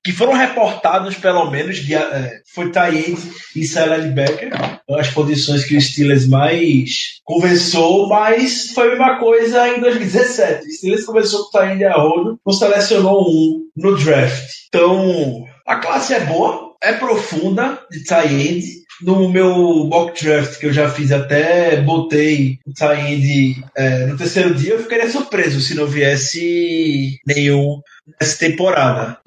[0.03, 3.17] que foram reportados pelo menos de, é, foi Tayed
[3.55, 4.51] e Sally Becker,
[4.89, 10.67] as posições que o Steelers mais conversou, mas foi a mesma coisa em 2017.
[10.67, 14.49] O Steelers conversou com o Tayed Arrodo, não selecionou um no draft.
[14.67, 20.73] Então, a classe é boa, é profunda de Tayed, no meu mock draft que eu
[20.73, 25.87] já fiz até botei o tie é, no terceiro dia, eu ficaria surpreso se não
[25.87, 27.81] viesse nenhum
[28.19, 29.17] nessa temporada.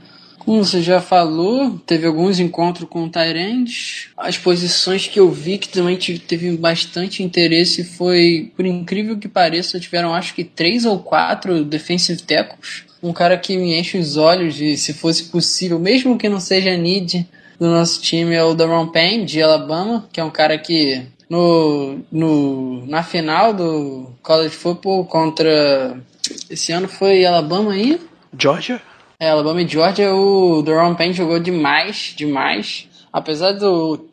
[0.44, 4.10] Como você já falou, teve alguns encontros com Tyrande.
[4.16, 9.80] As posições que eu vi que também teve bastante interesse foi, por incrível que pareça,
[9.80, 12.84] tiveram acho que três ou quatro defensive tackles.
[13.02, 16.76] Um cara que me enche os olhos de se fosse possível, mesmo que não seja
[16.76, 17.26] need
[17.58, 22.00] do nosso time, é o Daron Payne, de Alabama, que é um cara que no,
[22.12, 25.98] no, na final do College Football contra.
[26.50, 28.00] Esse ano foi Alabama aí?
[28.38, 28.80] Georgia?
[29.18, 32.88] É, Alabama e Georgia, o Duron Payne jogou demais, demais.
[33.12, 33.64] Apesar de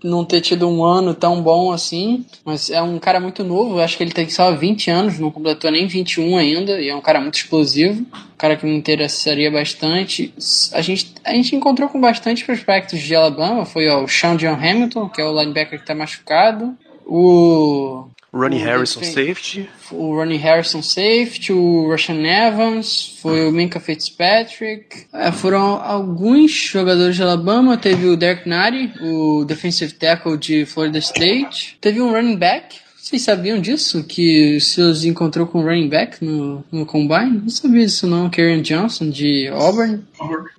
[0.04, 3.98] não ter tido um ano tão bom assim, mas é um cara muito novo, acho
[3.98, 7.20] que ele tem só 20 anos, não completou nem 21 ainda, e é um cara
[7.20, 10.32] muito explosivo, um cara que me interessaria bastante.
[10.72, 14.54] A gente, a gente encontrou com bastante prospectos de Alabama, foi ó, o Sean John
[14.54, 19.70] Hamilton, que é o linebacker que está machucado, o Ronnie Harrison safety.
[19.92, 25.06] O Ronnie Harrison safety, o Russian Evans, foi o Minka Fitzpatrick.
[25.14, 27.78] É, foram alguns jogadores de Alabama.
[27.78, 31.78] Teve o Derek Nari, o defensive tackle de Florida State.
[31.82, 32.80] Teve um running back.
[33.12, 34.06] Vocês sabiam disso?
[34.06, 37.42] Que o Steelers encontrou com um running back no, no Combine?
[37.42, 38.30] Não sabia disso não.
[38.30, 40.02] Karen Johnson de Auburn.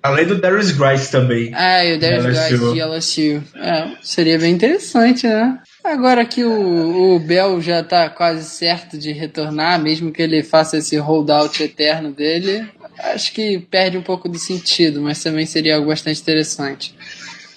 [0.03, 1.51] Além do Darius Grice também.
[1.55, 3.43] Ah, e o Darius Grice de LSU.
[3.55, 5.57] É, seria bem interessante, né?
[5.83, 10.77] Agora que o, o Bell já está quase certo de retornar, mesmo que ele faça
[10.77, 12.65] esse holdout eterno dele,
[12.99, 16.95] acho que perde um pouco de sentido, mas também seria algo bastante interessante.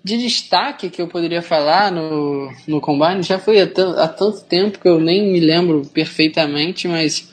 [0.02, 4.78] De destaque que eu poderia falar no, no Combine, já foi há, há tanto tempo
[4.80, 7.28] que eu nem me lembro perfeitamente, mas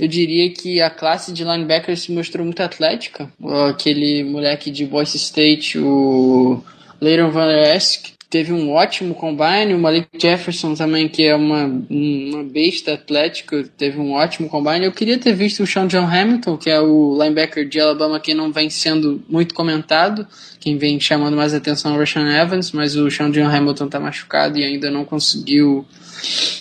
[0.00, 3.30] eu diria que a classe de linebackers se mostrou muito atlética.
[3.68, 6.62] Aquele moleque de Boise State, o
[7.00, 9.74] Leighton Van Der Esk, teve um ótimo combine.
[9.74, 14.86] O Malik Jefferson também, que é uma, uma besta atlética, teve um ótimo combine.
[14.86, 18.34] Eu queria ter visto o Sean John Hamilton, que é o linebacker de Alabama que
[18.34, 20.26] não vem sendo muito comentado.
[20.58, 24.00] Quem vem chamando mais atenção é o Rashan Evans, mas o Sean John Hamilton está
[24.00, 25.86] machucado e ainda não conseguiu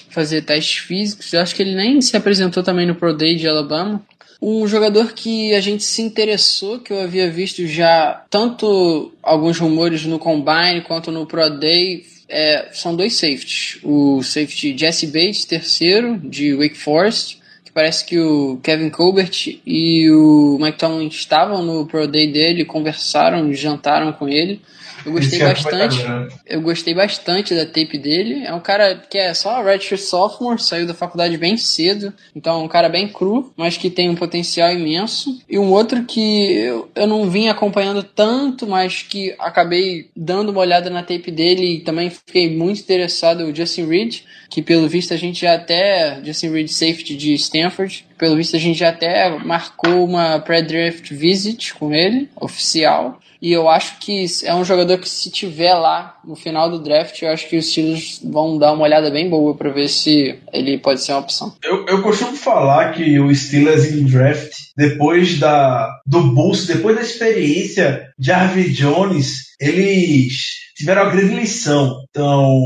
[0.09, 1.33] fazer testes físicos.
[1.33, 3.99] Eu acho que ele nem se apresentou também no Pro Day de Alabama.
[4.45, 10.03] Um jogador que a gente se interessou, que eu havia visto já tanto alguns rumores
[10.03, 13.79] no Combine quanto no Pro Day, é, são dois safeties.
[13.81, 20.11] O safety Jesse Bates, terceiro, de Wake Forest, que parece que o Kevin Colbert e
[20.11, 24.59] o Mike Tomlin estavam no Pro Day dele, conversaram, jantaram com ele.
[25.05, 26.05] Eu gostei é bastante.
[26.45, 28.43] Eu gostei bastante da tape dele.
[28.45, 32.63] É um cara que é só redshirt sophomore, saiu da faculdade bem cedo, então é
[32.63, 35.41] um cara bem cru, mas que tem um potencial imenso.
[35.49, 40.61] E um outro que eu, eu não vim acompanhando tanto, mas que acabei dando uma
[40.61, 45.13] olhada na tape dele e também fiquei muito interessado, o Justin Reed, que pelo visto
[45.13, 49.29] a gente já até Justin Reed safety de Stanford, pelo visto a gente já até
[49.39, 53.19] marcou uma pré-draft visit com ele, oficial.
[53.43, 57.21] E eu acho que é um jogador que se tiver lá no final do draft,
[57.21, 60.77] eu acho que os Steelers vão dar uma olhada bem boa para ver se ele
[60.77, 61.53] pode ser uma opção.
[61.61, 67.01] Eu, eu costumo falar que o Steelers em draft, depois da, do boost, depois da
[67.01, 72.03] experiência de Harvey Jones, eles tiveram uma grande lição.
[72.09, 72.61] Então,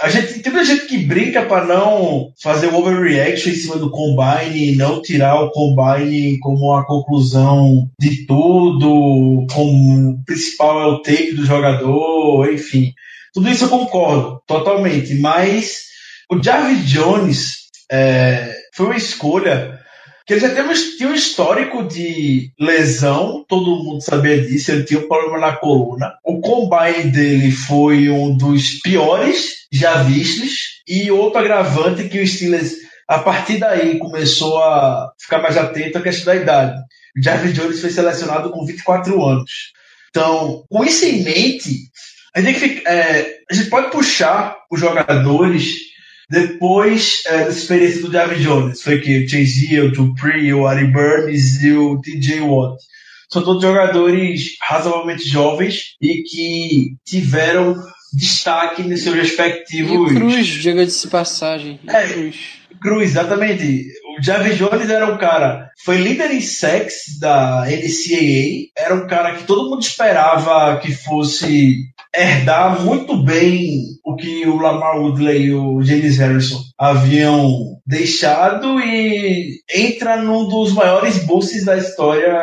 [0.00, 3.90] a gente tem muita gente que brinca para não fazer o overreaction em cima do
[3.90, 11.02] combine, não tirar o combine como a conclusão de tudo, como o principal é o
[11.02, 12.92] take do jogador, enfim.
[13.32, 15.84] Tudo isso eu concordo totalmente, mas
[16.30, 17.56] o Jarvis Jones
[17.90, 19.78] é, foi uma escolha
[20.26, 25.00] que ele já teve, tinha um histórico de lesão, todo mundo sabia disso, ele tinha
[25.00, 26.12] um problema na coluna.
[26.24, 32.72] O combine dele foi um dos piores já vistos, e outro agravante que o Steelers,
[33.08, 36.80] a partir daí, começou a ficar mais atento à questão da idade.
[37.16, 39.72] O Jarvis Jones foi selecionado com 24 anos.
[40.10, 41.90] Então, com isso em mente,
[42.34, 45.91] a gente, tem ficar- é, a gente pode puxar os jogadores
[46.32, 48.80] depois é, dessa experiência do David Jones.
[48.80, 52.82] Foi que o Chase o Dupree, o Ari Burns e o TJ Watt.
[53.30, 57.76] São todos jogadores razoavelmente jovens e que tiveram
[58.14, 60.12] destaque nos seus E o respectivos.
[60.12, 61.80] Cruz, diga-se de passagem.
[61.84, 62.08] E É.
[62.08, 62.36] Cruz.
[62.80, 63.86] Cruz, exatamente.
[64.18, 69.36] O Jarvis Jones era um cara, foi líder em sacks da NCAA, era um cara
[69.36, 75.54] que todo mundo esperava que fosse herdar muito bem o que o Lamar Woodley e
[75.54, 82.42] o James Harrison haviam deixado e entra num dos maiores bosses da história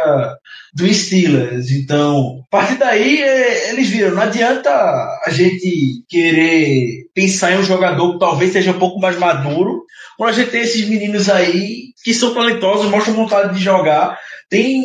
[0.73, 1.71] do Steelers.
[1.71, 7.63] Então, a partir daí, eh, eles viram, não adianta a gente querer pensar em um
[7.63, 9.83] jogador que talvez seja um pouco mais maduro,
[10.17, 14.17] quando a gente tem esses meninos aí que são talentosos, mostram vontade de jogar,
[14.49, 14.83] tem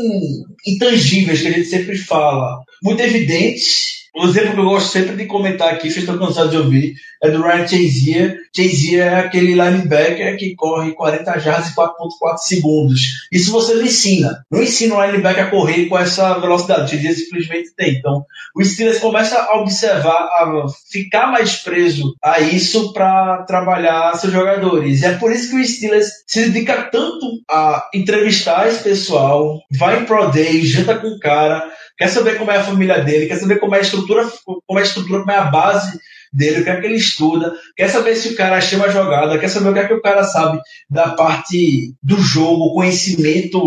[0.66, 4.03] intangíveis que a gente sempre fala, muito evidentes.
[4.16, 7.30] O exemplo que eu gosto sempre de comentar aqui, vocês estão cansados de ouvir, é
[7.30, 8.36] do Ryan Chazier.
[8.54, 13.00] Chazier é aquele linebacker que corre 40 jardas em 4.4 segundos.
[13.32, 14.44] Isso você não ensina.
[14.48, 16.92] Não ensina o linebacker a correr com essa velocidade.
[16.92, 17.96] Chazier simplesmente tem.
[17.96, 18.24] Então,
[18.54, 25.02] o Steelers começa a observar, a ficar mais preso a isso para trabalhar seus jogadores.
[25.02, 30.04] É por isso que o Steelers se dedica tanto a entrevistar esse pessoal, vai em
[30.04, 33.58] Pro Day, janta com o cara, quer saber como é a família dele, quer saber
[33.58, 35.98] como é a estrutura, como é a estrutura, como é a base
[36.32, 39.38] dele, o que é que ele estuda, quer saber se o cara chama a jogada,
[39.38, 43.58] quer saber o que é que o cara sabe da parte do jogo, conhecimento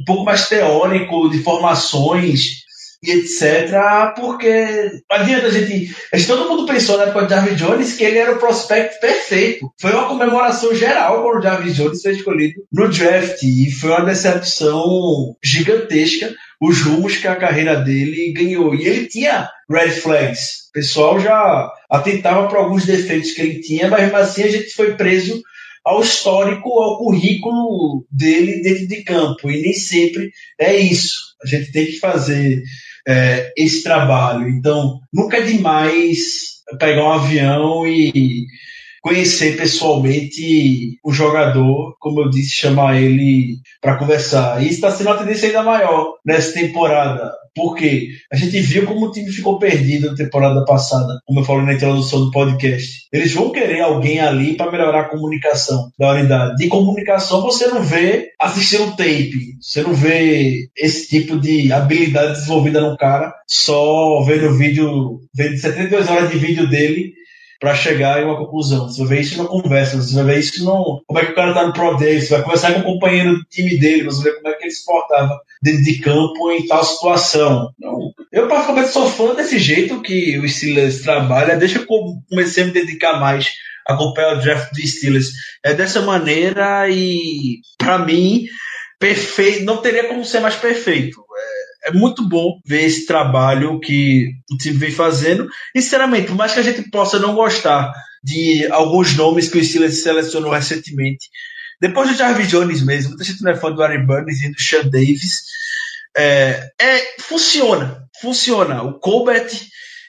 [0.00, 2.62] um pouco mais teórico de formações
[3.02, 4.14] e etc.
[4.16, 5.94] Porque adianta a gente.
[6.12, 9.00] A gente todo mundo pensou na época de Jarvis Jones que ele era o prospect
[9.00, 9.72] perfeito.
[9.80, 13.42] Foi uma comemoração geral quando o Jarvis Jones foi escolhido no draft.
[13.42, 18.72] E foi uma decepção gigantesca os rumos que a carreira dele ganhou.
[18.72, 20.68] E ele tinha red flags.
[20.68, 24.94] O pessoal já atentava para alguns defeitos que ele tinha, mas assim a gente foi
[24.94, 25.42] preso
[25.84, 29.50] ao histórico, ao currículo dele dentro de campo.
[29.50, 31.16] E nem sempre é isso.
[31.42, 32.62] A gente tem que fazer
[33.08, 34.48] é, esse trabalho.
[34.48, 38.46] Então, nunca é demais pegar um avião e
[39.02, 44.62] conhecer pessoalmente o jogador, como eu disse, chamar ele para conversar.
[44.62, 47.30] E está sendo uma tendência ainda maior nessa temporada.
[47.54, 51.66] Porque a gente viu como o time ficou perdido na temporada passada, como eu falei
[51.66, 53.06] na introdução do podcast.
[53.12, 56.56] Eles vão querer alguém ali para melhorar a comunicação da unidade.
[56.56, 62.80] De comunicação você não vê assistindo tape, você não vê esse tipo de habilidade desenvolvida
[62.80, 67.12] no cara só vendo vídeo, vendo 72 horas de vídeo dele
[67.62, 68.88] para chegar em uma conclusão.
[68.88, 71.00] Você vai ver isso na conversa, você vai ver isso no.
[71.06, 73.36] Como é que o cara tá no Pro Day, você vai conversar com o companheiro
[73.36, 76.50] do time dele, você vai ver como é que ele se portava dentro de campo
[76.50, 77.70] em tal situação.
[77.78, 81.86] Então, eu, particularmente, sou fã desse jeito que o Steelers trabalha, deixa eu
[82.28, 83.52] comecei a me dedicar mais
[83.86, 85.30] a acompanhar o draft do Steelers.
[85.64, 88.44] É dessa maneira e, para mim,
[88.98, 91.20] perfeito, não teria como ser mais perfeito.
[91.20, 91.51] É,
[91.84, 95.48] é muito bom ver esse trabalho que o time vem fazendo.
[95.74, 99.64] E, sinceramente, por mais que a gente possa não gostar de alguns nomes que o
[99.64, 101.28] Steelers selecionou recentemente,
[101.80, 104.60] depois do Jarvis Jones mesmo, muita gente não é fã do Aaron Burns e do
[104.60, 105.42] Sean Davis,
[106.16, 108.82] é, é, funciona, funciona.
[108.84, 109.50] O Colbert,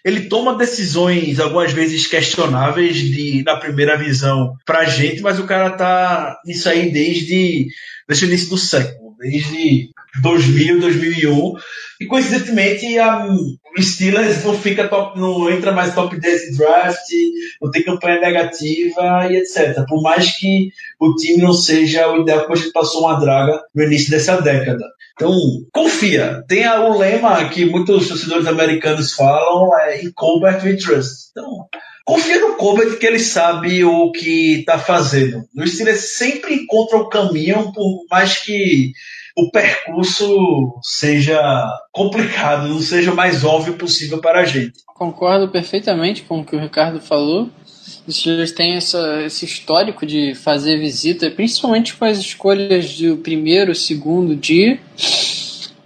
[0.05, 5.71] ele toma decisões algumas vezes questionáveis de, na primeira visão pra gente, mas o cara
[5.71, 7.67] tá nisso aí desde,
[8.07, 9.89] desde o início do século, desde
[10.21, 11.53] 2000, 2001.
[12.01, 13.27] E coincidentemente, a,
[13.81, 17.09] Steelers não fica top, não entra mais top 10 de draft,
[17.61, 19.83] não tem campanha negativa e etc.
[19.87, 23.61] Por mais que o time não seja o ideal, porque a gente passou uma draga
[23.73, 24.85] no início dessa década.
[25.13, 25.31] Então,
[25.71, 26.43] confia.
[26.47, 31.29] Tem o lema que muitos torcedores americanos falam, é in Colbert we trust.
[31.31, 31.67] Então,
[32.05, 35.45] confia no Colbert que ele sabe o que está fazendo.
[35.55, 38.91] O Steelers sempre encontra o caminho, por mais que
[39.35, 41.39] o percurso seja
[41.91, 44.73] complicado, não seja o mais óbvio possível para a gente.
[44.87, 47.49] Concordo perfeitamente com o que o Ricardo falou.
[48.07, 53.73] Os Steelers têm essa, esse histórico de fazer visita, principalmente com as escolhas do primeiro,
[53.73, 54.79] segundo dia.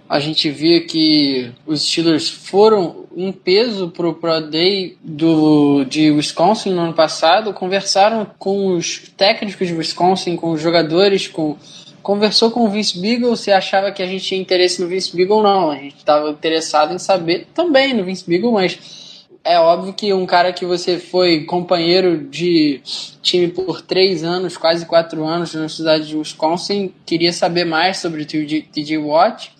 [0.08, 6.10] A gente via que os Steelers foram um peso para o Pro Day do, de
[6.10, 11.56] Wisconsin no ano passado, conversaram com os técnicos de Wisconsin, com os jogadores, com
[12.08, 15.36] conversou com o Vince Beagle se achava que a gente tinha interesse no Vince Beagle
[15.36, 15.70] ou não.
[15.70, 20.24] A gente estava interessado em saber também no Vince Beagle, mas é óbvio que um
[20.24, 22.80] cara que você foi companheiro de
[23.20, 28.22] time por três anos, quase quatro anos na cidade de Wisconsin, queria saber mais sobre
[28.22, 29.52] o TJ Watt.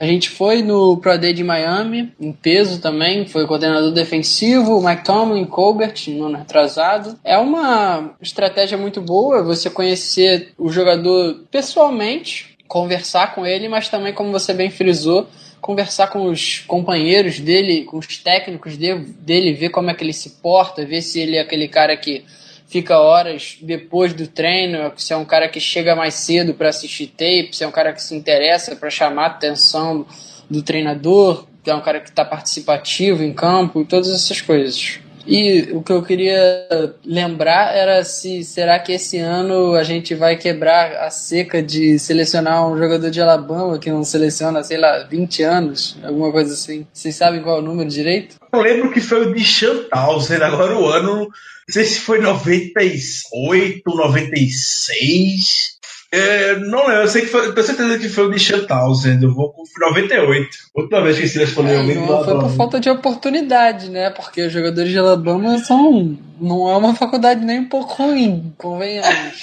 [0.00, 5.04] A gente foi no Pro Day de Miami, em peso também, foi coordenador defensivo, Mike
[5.04, 7.18] Tomlin, Colbert, no ano retrasado.
[7.22, 14.12] É uma estratégia muito boa você conhecer o jogador pessoalmente, conversar com ele, mas também,
[14.12, 15.28] como você bem frisou,
[15.60, 20.12] conversar com os companheiros dele, com os técnicos dele, dele, ver como é que ele
[20.12, 22.24] se porta, ver se ele é aquele cara que
[22.72, 27.08] fica horas depois do treino, se é um cara que chega mais cedo para assistir
[27.08, 30.06] tape, se é um cara que se interessa para chamar a atenção
[30.48, 34.98] do treinador, é um cara que está participativo em campo, todas essas coisas.
[35.26, 36.66] E o que eu queria
[37.04, 42.68] lembrar era se será que esse ano a gente vai quebrar a seca de selecionar
[42.68, 46.86] um jogador de Alabama que não seleciona, sei lá, 20 anos, alguma coisa assim.
[46.92, 48.36] Vocês sabem qual é o número direito?
[48.52, 51.28] Eu lembro que foi o de Chantalzer, agora o ano, não
[51.70, 55.80] sei se foi 98, 96.
[56.14, 59.32] É, não lembro, eu sei que foi, tenho certeza que foi o de Chantalzer, eu
[59.32, 60.48] vou com 98.
[60.74, 64.10] Outra vez que esse escolheu É, alguém não, foi por falta de oportunidade, né?
[64.10, 66.18] Porque os jogadores de Alabama são.
[66.38, 69.42] Não é uma faculdade nem um pouco ruim, convenhamos.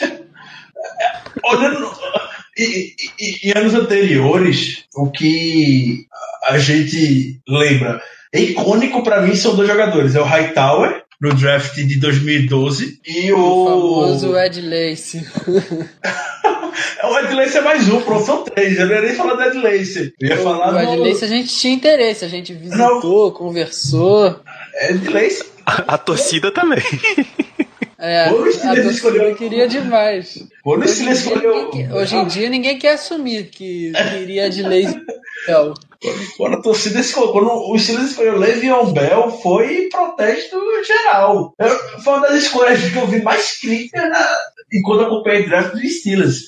[1.44, 1.92] Olhando
[2.60, 6.06] em anos anteriores, o que
[6.44, 8.00] a gente lembra
[8.32, 13.32] é icônico pra mim são dois jogadores: é o Hightower, no draft de 2012, e
[13.34, 13.66] O o.
[13.66, 15.26] famoso Ed Lace.
[17.04, 18.78] o Ed Lace é mais um, pronto, são três.
[18.80, 20.14] Eu não ia nem falar do Ed Lace.
[20.20, 21.04] Eu ia falar O Ed do.
[21.04, 24.40] Lace a gente tinha interesse, a gente visitou, conversou.
[24.90, 25.44] Ed Lace.
[25.66, 26.82] A, a torcida também.
[28.02, 30.42] É, Ou o a Steelers torcida escolheu- queria demais.
[30.64, 31.70] Quando o Hoje escolheu.
[31.94, 35.02] hoje em dia ninguém quer assumir que queria Ed Lace.
[35.44, 35.74] Então,
[36.38, 41.54] Quando a torcida quando o Steelers escolheu Le'Veon Bell, foi protesto geral.
[42.04, 44.38] Foi uma das escolhas que eu vi mais crítica na-
[44.72, 46.40] enquanto acompanhei o draft dos Steelers.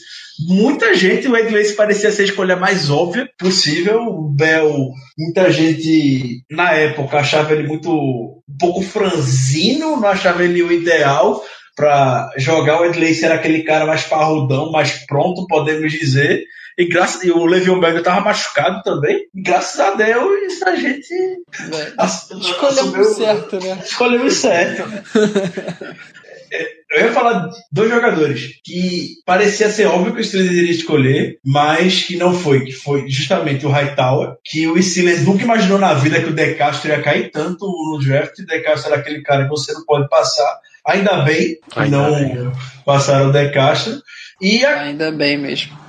[0.47, 4.01] Muita gente, o Ed parecia ser a escolha mais óbvia possível.
[4.01, 10.63] O Bell, muita gente na época achava ele muito um pouco franzino, não achava ele
[10.63, 11.43] o ideal
[11.75, 12.81] para jogar.
[12.81, 16.43] O Ed Lace era aquele cara mais parrudão, mais pronto, podemos dizer.
[16.77, 19.25] E, graças, e o Le'Veon Bell estava machucado também.
[19.35, 23.79] E graças a Deus a gente é, ass- assumiu- certo, né?
[23.83, 24.83] Escolhemos certo.
[26.53, 26.67] É,
[26.99, 31.37] Eu ia falar de dois jogadores que parecia ser óbvio que o Steelers iria escolher,
[31.45, 35.93] mas que não foi, que foi justamente o Hightower, que o Steelers nunca imaginou na
[35.93, 38.37] vida que o De Castro ia cair tanto no draft.
[38.39, 40.59] O De Castro era aquele cara que você não pode passar.
[40.85, 42.51] Ainda bem que Ainda não bem.
[42.85, 44.01] passaram o De Castro.
[44.41, 45.79] E a Ainda bem mesmo.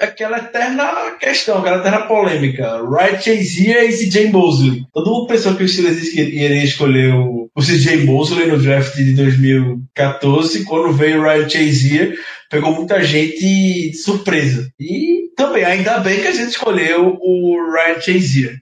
[0.00, 2.80] Aquela eterna questão, aquela eterna polêmica.
[2.82, 4.84] Ryan Chazier e CJ Mosley.
[4.92, 9.12] Todo mundo pensou que o Steelers iria escolher o, o CJ Mosley no draft de
[9.14, 10.64] 2014.
[10.64, 12.18] Quando veio o Ryan Chazier,
[12.50, 14.70] pegou muita gente de surpresa.
[14.78, 18.60] E também, ainda bem que a gente escolheu o Ryan Chazier.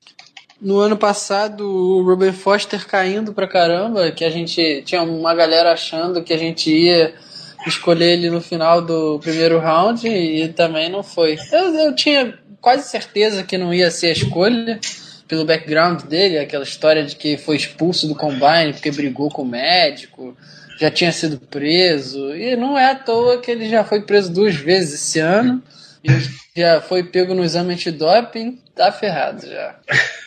[0.61, 5.73] No ano passado, o Ruben Foster caindo pra caramba, que a gente tinha uma galera
[5.73, 7.13] achando que a gente ia
[7.67, 11.39] escolher ele no final do primeiro round e também não foi.
[11.51, 14.81] Eu, eu tinha quase certeza que não ia ser a escolha
[15.29, 19.47] pelo background dele, aquela história de que foi expulso do combine porque brigou com o
[19.47, 20.37] médico,
[20.79, 24.55] já tinha sido preso, e não é à toa que ele já foi preso duas
[24.55, 25.63] vezes esse ano,
[26.05, 26.11] e
[26.61, 29.77] já foi pego no exame antidoping, tá ferrado já.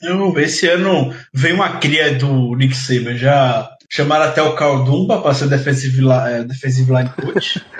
[0.00, 3.16] Eu, esse ano vem uma cria do Nick Saban.
[3.16, 7.60] Já chamaram até o Caldumba para ser defensive, eh, defensive line coach.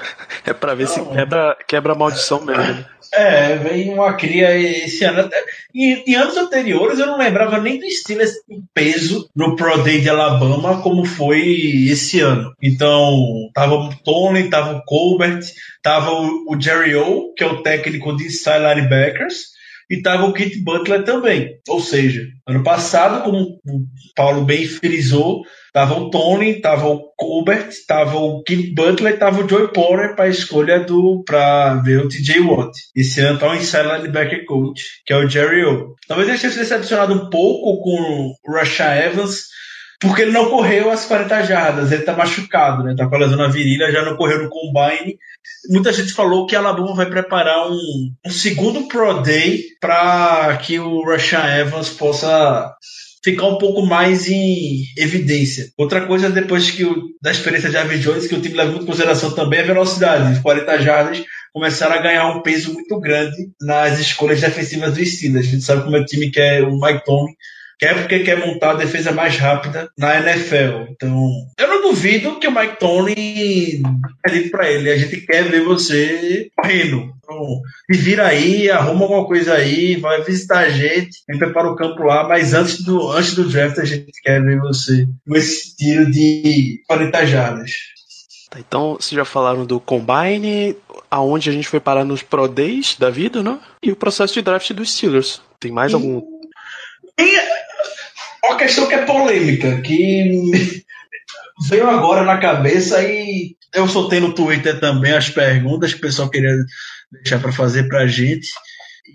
[0.47, 2.63] É pra ver se quebra, quebra a maldição mesmo.
[2.63, 2.87] né?
[3.13, 5.21] É, vem uma cria esse ano.
[5.21, 5.43] Até-
[5.75, 10.01] Em, em anos anteriores eu não lembrava nem do Steelers em peso no Pro Day
[10.01, 11.41] de Alabama como foi
[11.91, 12.55] esse ano.
[12.63, 15.41] Então, tava o Tony, tava o Colbert,
[15.83, 19.49] tava o, o Jerry O, que é o técnico de inside linebackers,
[19.91, 21.59] e tava o Kit Butler também.
[21.69, 27.69] Ou seja, ano passado, como o Paulo bem frisou, Tava o Tony, tava o Colbert,
[27.87, 32.41] tava o Kit Butler, tava o Joey Porter para escolha do para ver o TJ
[32.41, 32.73] Watt.
[32.97, 35.95] Esse ano tá o inside linebacker coach, que é o Jerry O.
[36.09, 39.43] Talvez ele tenha se decepcionado um pouco com o Rasha Evans,
[40.01, 42.95] porque ele não correu as 40 jardas, ele tá machucado, né?
[42.97, 45.19] Tá com a lesão na virilha, já não correu no combine.
[45.71, 50.79] Muita gente falou que a Alabama vai preparar um, um segundo Pro Day para que
[50.79, 52.73] o Rashan Evans possa
[53.25, 55.67] ficar um pouco mais em evidência.
[55.77, 58.85] Outra coisa, depois que o, da experiência de Avi Jones, que o time leva muito
[58.85, 60.33] em consideração também, é a velocidade.
[60.33, 65.49] Os 40 jardas começaram a ganhar um peso muito grande nas escolhas defensivas do Steelers.
[65.49, 67.35] A gente sabe como é o time que é o Mike Tomlin
[67.79, 70.91] quer porque quer montar a defesa mais rápida na NFL.
[70.91, 73.83] Então, eu não duvido que o Mike Tony
[74.31, 77.13] dito para ele, a gente quer ver você correndo.
[77.19, 77.61] Então,
[77.91, 81.77] se vira aí, arruma alguma coisa aí, vai visitar a gente, a gente prepara o
[81.77, 85.77] campo lá, mas antes do, antes do draft a gente quer ver você com esse
[85.77, 87.71] tiro de 40 jardas.
[88.51, 90.75] Tá, então, vocês já falaram do Combine,
[91.11, 93.61] aonde a gente foi parar nos Pro Days da vida, né?
[93.83, 95.43] E o processo de draft dos Steelers.
[95.61, 96.23] Tem mais algum
[97.19, 97.37] E
[98.49, 100.51] uma questão que é polêmica, que
[101.69, 106.31] veio agora na cabeça e eu soltei no Twitter também as perguntas que o pessoal
[106.31, 106.57] queria
[107.13, 108.49] deixar para fazer pra gente.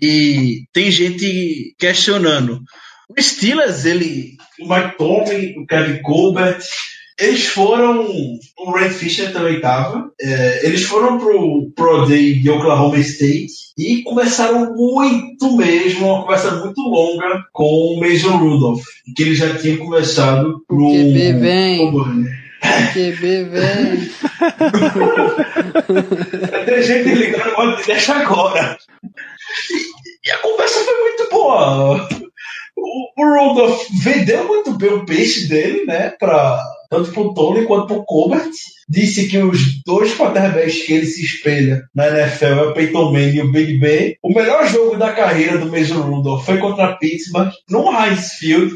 [0.00, 2.60] E tem gente questionando.
[3.08, 6.64] O Steelers, ele, o Mike Tomlin, o Kevin Colbert,
[7.18, 8.06] eles foram.
[8.58, 10.10] O Red Fisher também estava.
[10.62, 16.80] eles foram pro Pro Day de Oklahoma State e começaram muito mesmo, uma conversa muito
[16.80, 18.82] longa com o Mason Rudolph,
[19.16, 20.90] que ele já tinha conversado no.
[20.90, 21.92] QB vem.
[22.92, 24.10] QB, velho.
[26.66, 28.78] Tem gente ligando, agora, deixa agora.
[29.70, 32.08] E, e a conversa foi muito boa.
[32.76, 36.10] O, o Rudolph vendeu muito bem o peixe dele, né?
[36.18, 36.62] Pra,
[36.94, 38.50] tanto pro Tony quanto pro Colbert.
[38.88, 43.36] Disse que os dois quarterbacks que ele se espelha na NFL é o Peyton Manning
[43.36, 44.16] e o Big Ben.
[44.22, 48.72] O melhor jogo da carreira do Mason Rudolph foi contra Pittsburgh, no Heinz Field,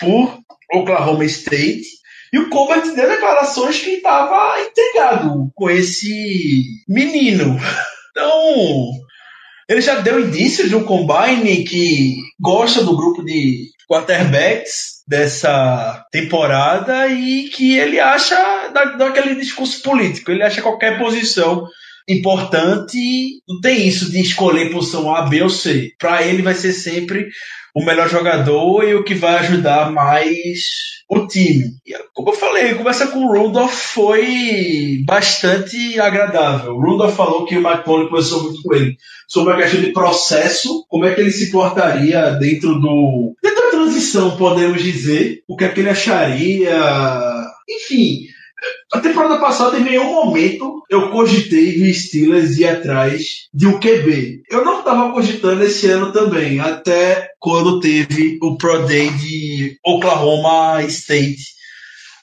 [0.00, 0.38] por
[0.72, 1.98] Oklahoma State.
[2.32, 7.58] E o Colbert deu declarações que estava intrigado com esse menino.
[8.10, 8.90] Então,
[9.68, 17.48] ele já deu indícios no combine que gosta do grupo de quarterbacks dessa temporada e
[17.48, 18.36] que ele acha
[18.98, 20.30] daquele discurso político.
[20.30, 21.66] Ele acha qualquer posição
[22.06, 23.42] importante.
[23.48, 25.92] Não tem isso de escolher posição A, B ou C.
[25.98, 27.28] Para ele vai ser sempre
[27.74, 31.64] o melhor jogador e o que vai ajudar mais o time.
[31.86, 36.74] E, como eu falei, a conversa com o Rudolph foi bastante agradável.
[36.74, 38.96] O Rudolph falou que o McCollum conversou muito com ele
[39.26, 43.57] sobre a questão de processo, como é que ele se portaria dentro do dentro
[43.88, 46.78] transição, podemos dizer, o que é que ele acharia,
[47.68, 48.26] enfim.
[48.92, 53.22] A temporada passada, em nenhum momento, eu cogitei o Steelers ir atrás
[53.54, 54.42] de um QB.
[54.50, 60.82] Eu não estava cogitando esse ano também, até quando teve o Pro Day de Oklahoma
[60.84, 61.42] State,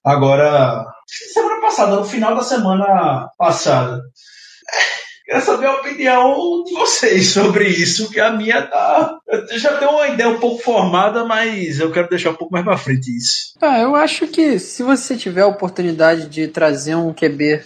[0.03, 4.01] agora semana passada, no final da semana passada.
[5.25, 9.17] Quero saber a opinião de vocês sobre isso, que a minha tá.
[9.27, 12.63] Eu já tenho uma ideia um pouco formada, mas eu quero deixar um pouco mais
[12.63, 13.55] pra frente isso.
[13.59, 17.63] Ah, eu acho que se você tiver a oportunidade de trazer um QB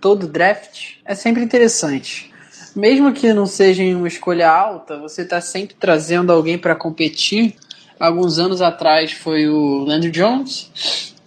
[0.00, 2.32] todo draft, é sempre interessante.
[2.74, 7.54] Mesmo que não seja em uma escolha alta, você está sempre trazendo alguém para competir.
[8.00, 10.70] Alguns anos atrás foi o Landry Jones,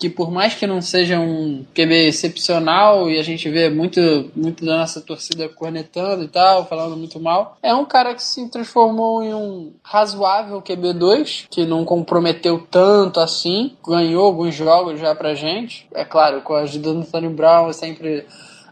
[0.02, 4.02] que por mais que não seja um QB excepcional e a gente vê muito,
[4.36, 8.50] muito da nossa torcida cornetando e tal, falando muito mal, é um cara que se
[8.50, 15.36] transformou em um razoável QB2, que não comprometeu tanto assim, ganhou alguns jogos já pra
[15.36, 15.88] gente.
[15.94, 18.26] É claro, com a ajuda do Tony Brown é sempre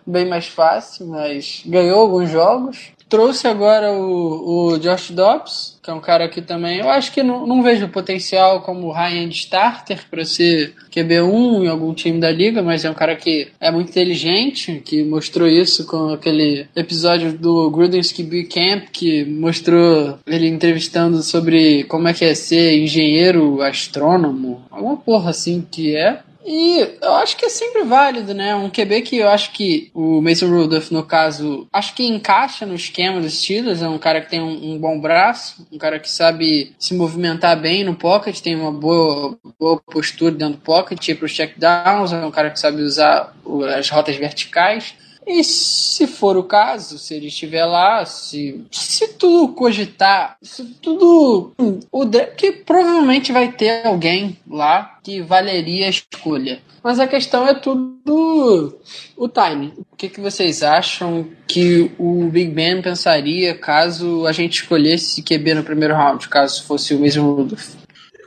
[0.03, 2.91] bem mais fácil, mas ganhou alguns jogos.
[3.07, 7.23] Trouxe agora o, o Josh Dobbs, que é um cara que também eu acho que
[7.23, 12.61] não, não vejo potencial como high-end starter para ser QB1 em algum time da liga,
[12.61, 17.69] mas é um cara que é muito inteligente, que mostrou isso com aquele episódio do
[17.71, 24.61] Gruden Ski Camp, que mostrou ele entrevistando sobre como é que é ser engenheiro astrônomo,
[24.69, 26.19] alguma porra assim que é.
[26.45, 28.55] E eu acho que é sempre válido, né?
[28.55, 32.75] Um QB que eu acho que o Mason Rudolph, no caso, acho que encaixa no
[32.75, 33.81] esquema dos Steelers.
[33.81, 37.59] É um cara que tem um, um bom braço, um cara que sabe se movimentar
[37.59, 42.25] bem no pocket, tem uma boa, boa postura dentro do pocket, para os checkdowns, é
[42.25, 43.33] um cara que sabe usar
[43.77, 44.95] as rotas verticais.
[45.29, 51.53] E se for o caso, se ele estiver lá, se, se tudo cogitar, se tudo.
[51.91, 56.59] O, que provavelmente vai ter alguém lá que valeria a escolha.
[56.83, 58.79] Mas a questão é tudo
[59.15, 59.71] o time.
[59.91, 65.53] O que, que vocês acham que o Big Ben pensaria caso a gente escolhesse QB
[65.53, 67.75] no primeiro round, caso fosse o mesmo Rudolph?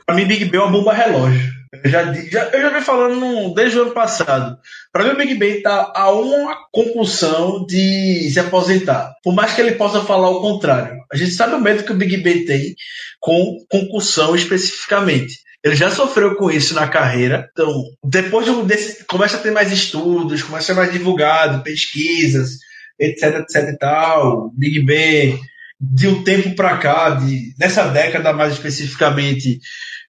[0.05, 1.62] Pra mim, Big Ben é uma bomba relógio.
[1.83, 4.57] Eu já, já, eu já falando desde o ano passado.
[4.91, 9.13] Para mim, o Big Ben está a uma compulsão de se aposentar.
[9.21, 11.01] Por mais que ele possa falar o contrário.
[11.11, 12.73] A gente sabe o medo que o Big Ben tem
[13.19, 15.39] com concussão especificamente.
[15.61, 17.49] Ele já sofreu com isso na carreira.
[17.51, 22.59] Então, depois desse, começa a ter mais estudos, começa a ser mais divulgado, pesquisas,
[22.97, 24.51] etc, etc e tal.
[24.55, 25.37] Big Ben,
[25.79, 29.59] de um tempo para cá, de, nessa década mais especificamente,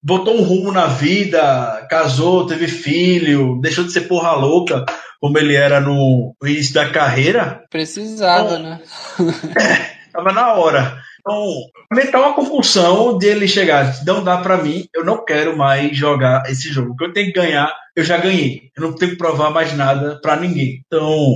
[0.04, 4.84] botou um rumo na vida, casou, teve filho, deixou de ser porra louca,
[5.18, 7.64] como ele era no início da carreira.
[7.70, 8.80] Precisava, então, né?
[9.58, 11.02] é, tava na hora.
[11.26, 11.42] Então,
[11.90, 16.42] aumentar uma compulsão de ele chegar, não dá para mim, eu não quero mais jogar
[16.50, 16.92] esse jogo.
[16.92, 18.70] O que eu tenho que ganhar, eu já ganhei.
[18.76, 20.82] Eu não tenho que provar mais nada para ninguém.
[20.86, 21.32] Então,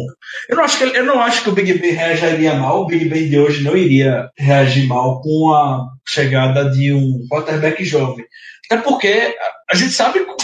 [0.51, 2.83] eu não acho que eu não acho que o Big Ben reagiria mal.
[2.83, 7.83] O Big Ben de hoje não iria reagir mal com a chegada de um quarterback
[7.83, 8.27] jovem.
[8.71, 9.35] Até porque
[9.71, 10.37] a gente sabe que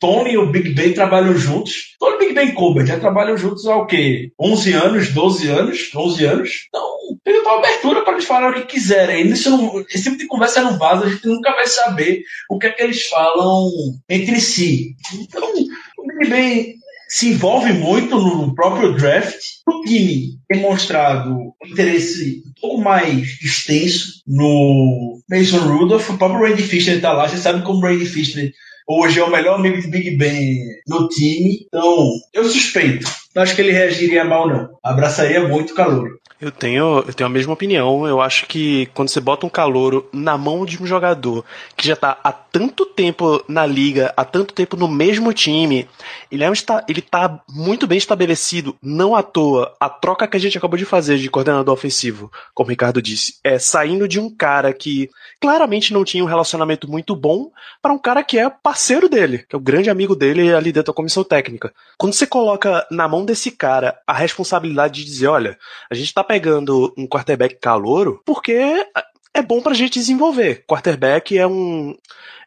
[0.00, 1.94] Tony e o Big Ben trabalham juntos.
[2.00, 4.32] Tony e Big Ben Colbert já trabalham juntos há o quê?
[4.40, 6.50] 11 anos, 12 anos, 11 anos.
[6.68, 6.84] Então,
[7.22, 9.28] tem uma abertura para eles falarem o que quiserem.
[9.28, 12.66] Isso não, esse tipo de conversa não vaza, a gente nunca vai saber o que
[12.66, 13.70] é que eles falam
[14.08, 14.96] entre si.
[15.14, 15.48] Então,
[15.98, 16.74] o Big Ben
[17.12, 19.36] se envolve muito no próprio draft.
[19.68, 26.08] O time tem mostrado um interesse um pouco mais extenso no Mason Rudolph.
[26.08, 27.28] O próprio Randy Fisher está lá.
[27.28, 28.50] Você sabe como o Randy Fisher
[28.88, 30.56] hoje é o melhor amigo de Big Ben
[30.88, 31.66] no time.
[31.66, 33.06] Então, eu suspeito.
[33.34, 34.70] Não acho que ele reagiria mal, não.
[34.82, 36.08] Abraçaria muito o calor.
[36.42, 38.04] Eu tenho, eu tenho a mesma opinião.
[38.04, 41.44] Eu acho que quando você bota um calouro na mão de um jogador
[41.76, 45.88] que já está há tanto tempo na liga, há tanto tempo no mesmo time,
[46.32, 46.54] ele, é um,
[46.88, 49.72] ele tá muito bem estabelecido, não à toa.
[49.78, 53.36] A troca que a gente acabou de fazer de coordenador ofensivo, como o Ricardo disse,
[53.44, 55.08] é saindo de um cara que
[55.40, 59.54] claramente não tinha um relacionamento muito bom para um cara que é parceiro dele, que
[59.54, 61.72] é o grande amigo dele ali dentro da comissão técnica.
[61.96, 65.56] Quando você coloca na mão desse cara a responsabilidade de dizer, olha,
[65.88, 68.86] a gente está pegando um quarterback calouro porque
[69.34, 70.64] é bom pra gente desenvolver.
[70.66, 71.94] Quarterback é um,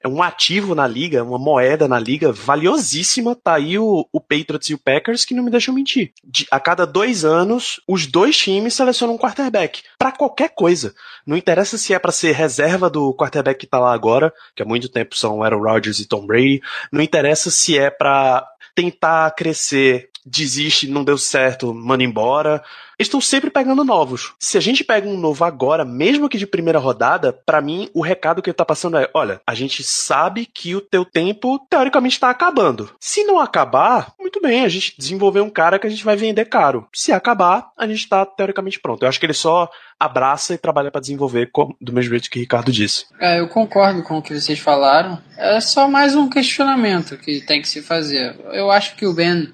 [0.04, 3.36] é um ativo na liga, uma moeda na liga valiosíssima.
[3.36, 6.14] Tá aí o, o Patriots e o Packers que não me deixam mentir.
[6.24, 9.84] De, a cada dois anos, os dois times selecionam um quarterback.
[10.00, 10.96] para qualquer coisa.
[11.28, 14.66] Não interessa se é para ser reserva do quarterback que tá lá agora, que há
[14.66, 16.60] muito tempo são Aaron Rodgers e Tom Brady.
[16.92, 22.64] Não interessa se é para tentar crescer desiste, não deu certo, manda embora.
[22.98, 24.34] Eles estão sempre pegando novos.
[24.40, 28.02] Se a gente pega um novo agora, mesmo que de primeira rodada, para mim o
[28.02, 32.20] recado que ele tá passando é: olha, a gente sabe que o teu tempo teoricamente
[32.20, 32.90] tá acabando.
[33.00, 36.46] Se não acabar, muito bem, a gente desenvolveu um cara que a gente vai vender
[36.46, 36.88] caro.
[36.94, 39.04] Se acabar, a gente tá teoricamente pronto.
[39.04, 39.70] Eu acho que ele só
[40.00, 41.50] abraça e trabalha para desenvolver,
[41.82, 43.06] do mesmo jeito que o Ricardo disse.
[43.20, 45.22] É, eu concordo com o que vocês falaram.
[45.38, 48.36] É só mais um questionamento que tem que se fazer.
[48.54, 49.52] Eu acho que o Ben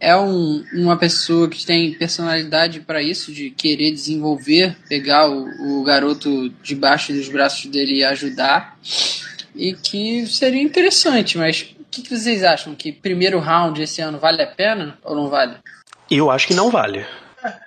[0.00, 5.84] é um, uma pessoa que tem personalidade para isso, de querer desenvolver, pegar o, o
[5.84, 8.78] garoto debaixo dos braços dele e ajudar.
[9.54, 12.74] E que seria interessante, mas o que, que vocês acham?
[12.74, 15.56] Que primeiro round esse ano vale a pena ou não vale?
[16.10, 17.04] Eu acho que não vale.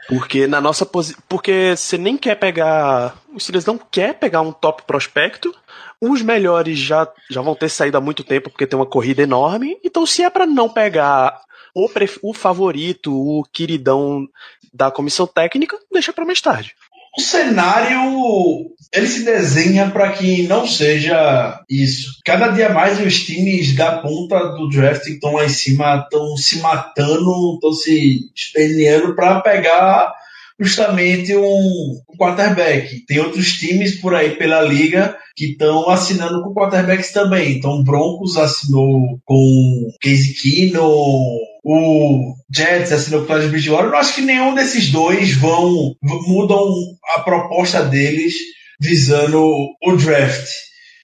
[0.07, 1.21] Porque na nossa posição.
[1.27, 3.15] Porque você nem quer pegar.
[3.33, 5.53] Os Steelers não quer pegar um top prospecto.
[5.99, 9.77] Os melhores já, já vão ter saído há muito tempo porque tem uma corrida enorme.
[9.83, 11.41] Então, se é para não pegar
[11.73, 11.89] o,
[12.21, 14.27] o favorito, o queridão
[14.73, 16.73] da comissão técnica, deixa para mais tarde.
[17.15, 22.19] O cenário ele se desenha para que não seja isso.
[22.25, 26.59] Cada dia mais os times da ponta do draft estão lá em cima, estão se
[26.59, 30.13] matando, estão se esperneando para pegar
[30.59, 33.05] justamente um, um quarterback.
[33.05, 37.57] Tem outros times por aí pela liga que estão assinando com quarterbacks também.
[37.57, 43.91] Então, Broncos assinou com Casey Keenum, o Jets assinou com Clyde Bridgewater.
[43.91, 46.73] Eu acho que nenhum desses dois vão mudam
[47.15, 48.33] a proposta deles
[48.79, 49.41] visando
[49.81, 50.49] o draft.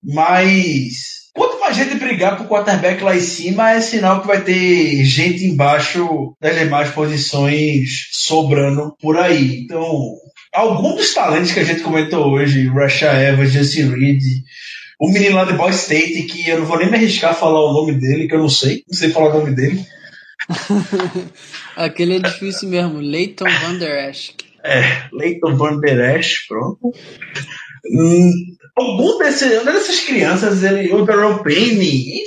[0.04, 5.06] Mas Quanto mais gente brigar pro quarterback lá em cima, é sinal que vai ter
[5.06, 9.62] gente embaixo das demais posições sobrando por aí.
[9.62, 10.16] Então,
[10.54, 14.22] alguns dos talentos que a gente comentou hoje, Rasha Evans, Justin Reed,
[15.00, 17.64] o menino lá de Boy State, que eu não vou nem me arriscar a falar
[17.64, 19.80] o nome dele, que eu não sei, não sei falar o nome dele.
[21.76, 24.34] Aquele é difícil mesmo, Leighton Van Der Esch.
[24.64, 26.94] É, Leighton Van Der Esch, pronto.
[27.92, 28.32] Hum,
[28.76, 32.24] algum desse, uma dessas crianças, ele, o Daryl Payne,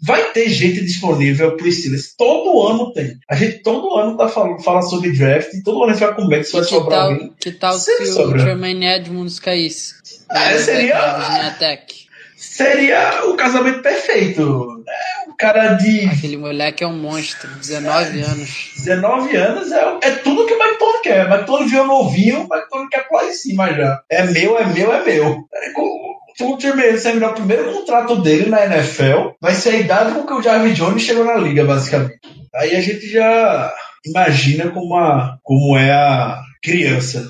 [0.00, 2.14] vai ter gente disponível pro Steelers.
[2.16, 3.18] Todo ano tem.
[3.28, 6.14] A gente todo ano tá falando fala sobre draft e todo ano a gente vai
[6.14, 7.32] com medo se vai sobrar tal, alguém.
[7.38, 9.94] Que tal se, se o Jermaine Edmonds caísse?
[10.30, 10.98] É, seria.
[12.60, 14.84] Seria o casamento perfeito.
[14.86, 16.04] É, um cara de.
[16.04, 18.72] Aquele moleque é um monstro, 19 anos.
[18.76, 21.26] 19 anos é, é tudo que o McTominay quer.
[21.26, 24.02] McTominay viu novinho, o McTominay quer pular em cima já.
[24.10, 25.48] É meu, é meu, é meu.
[25.54, 25.72] É,
[26.44, 30.32] o Jermaine terminar o primeiro contrato dele na NFL, vai ser a idade com que
[30.34, 32.20] o Jarvis Jones chegou na liga, basicamente.
[32.54, 33.72] Aí a gente já
[34.04, 37.26] imagina como, a, como é a criança.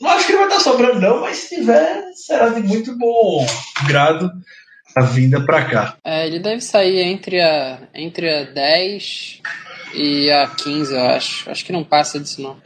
[0.00, 3.46] Não acho que ele vai estar sobrando, não, mas se tiver, será de muito bom
[3.86, 4.30] grado
[4.96, 5.96] a vinda para cá.
[6.04, 9.40] É, ele deve sair entre a, entre a 10
[9.94, 11.50] e a 15, eu acho.
[11.50, 12.56] Acho que não passa disso, não.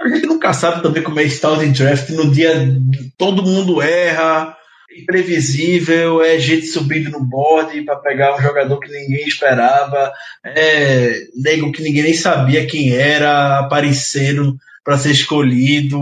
[0.00, 2.10] A gente nunca sabe também como é de draft.
[2.10, 2.52] No dia
[3.16, 4.56] todo mundo erra,
[4.98, 10.12] imprevisível, é gente subindo no board para pegar um jogador que ninguém esperava,
[10.44, 15.98] é nego que ninguém nem sabia quem era, aparecendo para ser escolhido.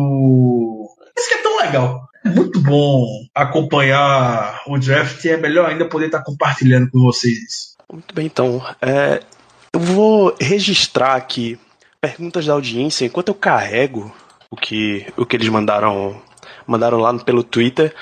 [1.16, 2.08] Isso que é tão legal.
[2.24, 7.38] É muito bom acompanhar o draft e é melhor ainda poder estar compartilhando com vocês
[7.38, 7.76] isso.
[7.90, 8.62] Muito bem, então.
[8.80, 9.22] É,
[9.72, 11.58] eu vou registrar aqui
[12.00, 14.12] perguntas da audiência enquanto eu carrego
[14.50, 16.20] o que, o que eles mandaram,
[16.66, 17.94] mandaram lá pelo Twitter.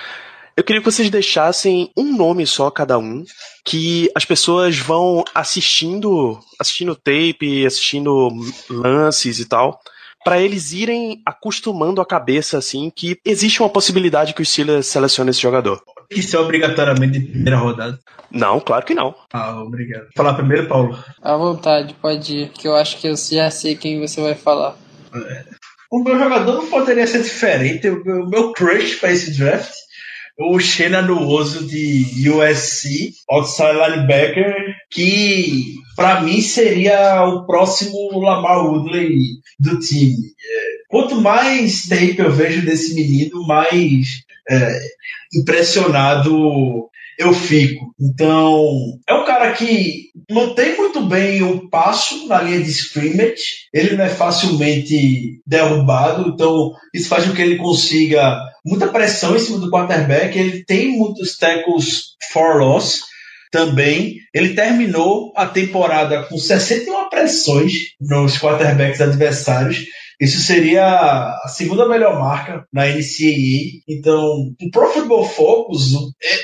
[0.56, 3.24] Eu queria que vocês deixassem um nome só cada um,
[3.64, 8.28] que as pessoas vão assistindo, assistindo tape, assistindo
[8.68, 9.80] lances e tal,
[10.24, 15.30] para eles irem acostumando a cabeça assim que existe uma possibilidade que o Steelers selecione
[15.30, 15.82] esse jogador.
[16.10, 17.98] Isso é obrigatoriamente de primeira rodada?
[18.30, 19.14] Não, claro que não.
[19.32, 20.08] Ah, obrigado.
[20.16, 20.98] Falar primeiro, Paulo?
[21.22, 24.76] À vontade, pode ir, que eu acho que eu já sei quem você vai falar.
[25.14, 25.44] É.
[25.90, 27.88] O meu jogador não poderia ser diferente.
[27.88, 29.72] O meu crush para esse draft
[30.40, 34.54] o Xena Nuoso de USC, outside linebacker,
[34.90, 39.18] que para mim seria o próximo Lamar Woodley
[39.58, 40.16] do time.
[40.16, 44.80] É, quanto mais tempo eu vejo desse menino, mais é,
[45.34, 46.89] impressionado
[47.20, 47.94] eu fico.
[48.00, 53.94] Então, é um cara que mantém muito bem o passo na linha de scrimmage, ele
[53.94, 59.58] não é facilmente derrubado, então isso faz com que ele consiga muita pressão em cima
[59.58, 63.02] do quarterback, ele tem muitos tackles for loss
[63.50, 64.16] também.
[64.32, 69.84] Ele terminou a temporada com 61 pressões nos quarterbacks adversários.
[70.20, 73.80] Isso seria a segunda melhor marca na NCAA.
[73.88, 76.38] Então, o Pro Football Focus é,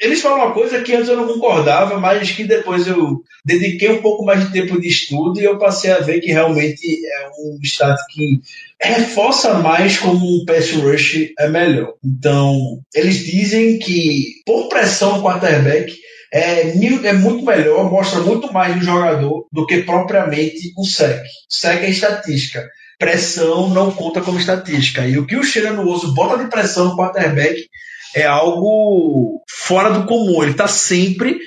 [0.00, 4.02] eles falam uma coisa que antes eu não concordava, mas que depois eu dediquei um
[4.02, 7.58] pouco mais de tempo de estudo e eu passei a ver que realmente é um
[7.62, 8.40] stat que
[8.80, 11.94] reforça mais como um pass rush é melhor.
[12.04, 15.94] Então, eles dizem que por pressão no quarterback
[16.32, 21.22] é, é muito melhor, mostra muito mais no jogador do que propriamente o SEC.
[21.48, 22.68] SEC é estatística.
[22.98, 25.06] Pressão não conta como estatística.
[25.06, 27.66] E o que o Sheila no osso bota de pressão no quarterback
[28.14, 30.42] é algo fora do comum.
[30.42, 31.38] Ele está sempre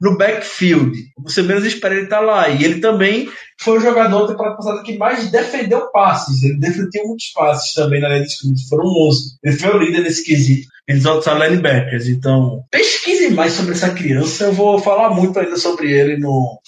[0.00, 0.92] no backfield.
[1.24, 2.48] Você menos espera ele estar tá lá.
[2.48, 3.28] E ele também
[3.60, 6.42] foi o jogador da temporada passada que mais defendeu passes.
[6.42, 8.68] Ele defendeu muitos passes também na linha de scrimmage.
[8.68, 9.38] Foram 11.
[9.42, 10.68] Ele foi o líder nesse quesito.
[10.86, 12.08] Eles outside linebackers.
[12.08, 14.44] Então, pesquise mais sobre essa criança.
[14.44, 16.60] Eu vou falar muito ainda sobre ele no,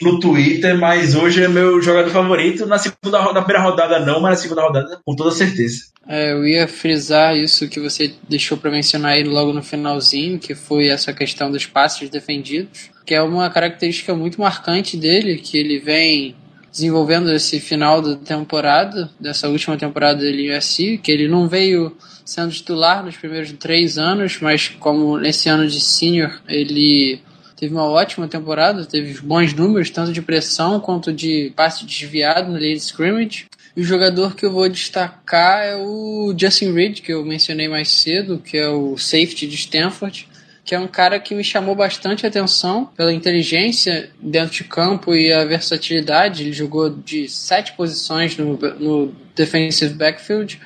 [0.00, 2.66] no Twitter, mas hoje é meu jogador favorito.
[2.66, 5.86] Na segunda na primeira rodada não, mas na segunda rodada com toda certeza.
[6.06, 10.54] É, eu ia frisar isso que você deixou para mencionar aí logo no finalzinho, que
[10.54, 15.78] foi essa questão dos passes defendidos, que é uma característica muito marcante dele, que ele
[15.78, 16.34] vem
[16.70, 21.96] desenvolvendo esse final da temporada, dessa última temporada dele em USC, que ele não veio
[22.24, 27.20] sendo titular nos primeiros três anos, mas como nesse ano de senior ele
[27.58, 32.54] teve uma ótima temporada, teve bons números, tanto de pressão quanto de passe desviado no
[32.54, 33.46] late scrimmage.
[33.76, 37.90] E o jogador que eu vou destacar é o Justin Reed, que eu mencionei mais
[37.90, 40.28] cedo, que é o safety de Stanford,
[40.64, 45.32] que é um cara que me chamou bastante atenção pela inteligência dentro de campo e
[45.32, 46.44] a versatilidade.
[46.44, 50.60] Ele jogou de sete posições no, no defensive backfield,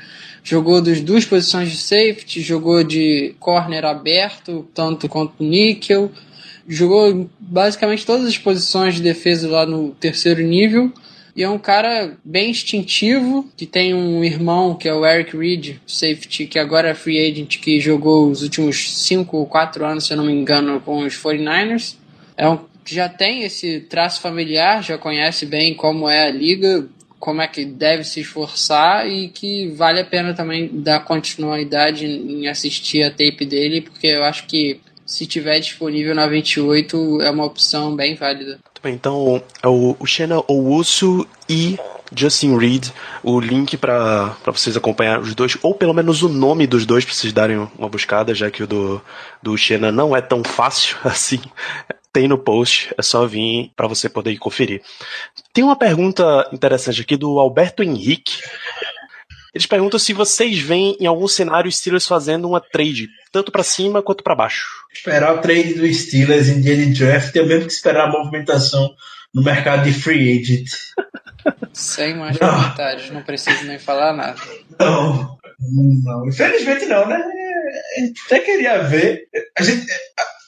[0.45, 6.11] jogou das duas posições de safety, jogou de corner aberto, tanto quanto níquel,
[6.73, 10.93] jogou basicamente todas as posições de defesa lá no terceiro nível.
[11.35, 15.77] E é um cara bem instintivo, que tem um irmão que é o Eric Reed,
[15.87, 20.13] safety, que agora é free agent, que jogou os últimos 5 ou 4 anos, se
[20.13, 21.97] eu não me engano, com os 49ers.
[22.37, 26.87] É um que já tem esse traço familiar, já conhece bem como é a liga,
[27.19, 32.49] como é que deve se esforçar e que vale a pena também dar continuidade em
[32.49, 34.81] assistir a tape dele, porque eu acho que
[35.13, 38.59] se tiver disponível na 28, é uma opção bem válida.
[38.83, 41.79] Então, é o, o Owusu e
[42.15, 42.89] Justin Reed,
[43.23, 47.15] o link para vocês acompanhar os dois, ou pelo menos o nome dos dois, para
[47.15, 49.03] vocês darem uma buscada, já que o do,
[49.43, 51.41] do Xena não é tão fácil assim.
[52.11, 54.83] Tem no post, é só vir para você poder conferir.
[55.53, 58.43] Tem uma pergunta interessante aqui do Alberto Henrique.
[59.55, 64.03] Eles perguntam se vocês veem em algum cenário Steelers fazendo uma trade, tanto para cima
[64.03, 64.67] quanto para baixo.
[64.93, 68.95] Esperar o trade do Steelers em dia de draft é mesmo que esperar a movimentação
[69.35, 70.69] no mercado de free agent.
[71.73, 72.51] Sem mais não.
[72.51, 74.41] comentários, não preciso nem falar nada.
[74.79, 77.23] Não, não, infelizmente não, né?
[78.27, 79.29] Até queria ver.
[79.59, 79.87] A gente,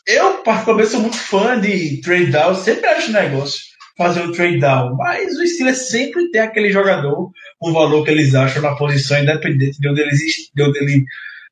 [0.07, 4.97] eu, particularmente, sou muito fã de trade down, sempre acho negócio fazer o trade down.
[4.97, 9.21] Mas o Steelers sempre tem aquele jogador com o valor que eles acham na posição,
[9.21, 10.05] independente de onde,
[10.55, 11.05] de onde ele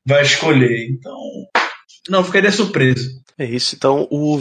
[0.05, 0.89] vai escolher.
[0.89, 1.17] Então,
[2.09, 3.21] não ficaria surpreso.
[3.37, 3.75] É isso.
[3.75, 4.39] Então, o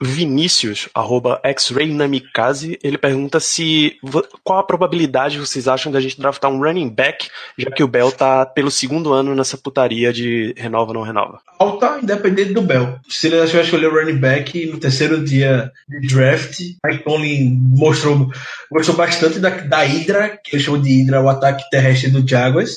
[0.00, 3.96] Vinícius, arroba xraynamikaze, ele pergunta se
[4.44, 7.28] qual a probabilidade vocês acham da gente draftar um running back,
[7.58, 11.40] já que o Bell tá pelo segundo ano nessa putaria de renova não renova.
[11.58, 12.98] Alta, independente do Bell.
[13.08, 18.30] Se ele vai escolher o running back no terceiro dia de draft, Mike Tomlin mostrou,
[18.70, 22.76] mostrou bastante da, da Hydra, que ele chamou de Hydra, o ataque terrestre do Jaguars.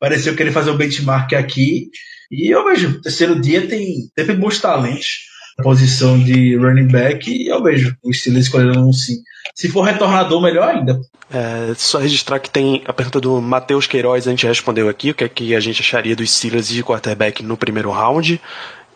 [0.00, 1.90] Pareceu que ele fazer o benchmark aqui.
[2.30, 5.31] E eu vejo, terceiro dia tem sempre bons talentos
[5.62, 9.22] posição de running back e eu vejo o Steelers escolhendo um sim.
[9.54, 11.00] Se for retornador, melhor ainda.
[11.30, 15.14] É, só registrar que tem a pergunta do Matheus Queiroz, a gente respondeu aqui, o
[15.14, 18.40] que é que a gente acharia dos Steelers de quarterback no primeiro round.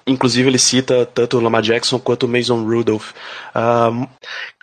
[0.07, 3.13] Inclusive ele cita tanto o Lamar Jackson quanto o Mason Rudolph.
[3.55, 4.07] Um,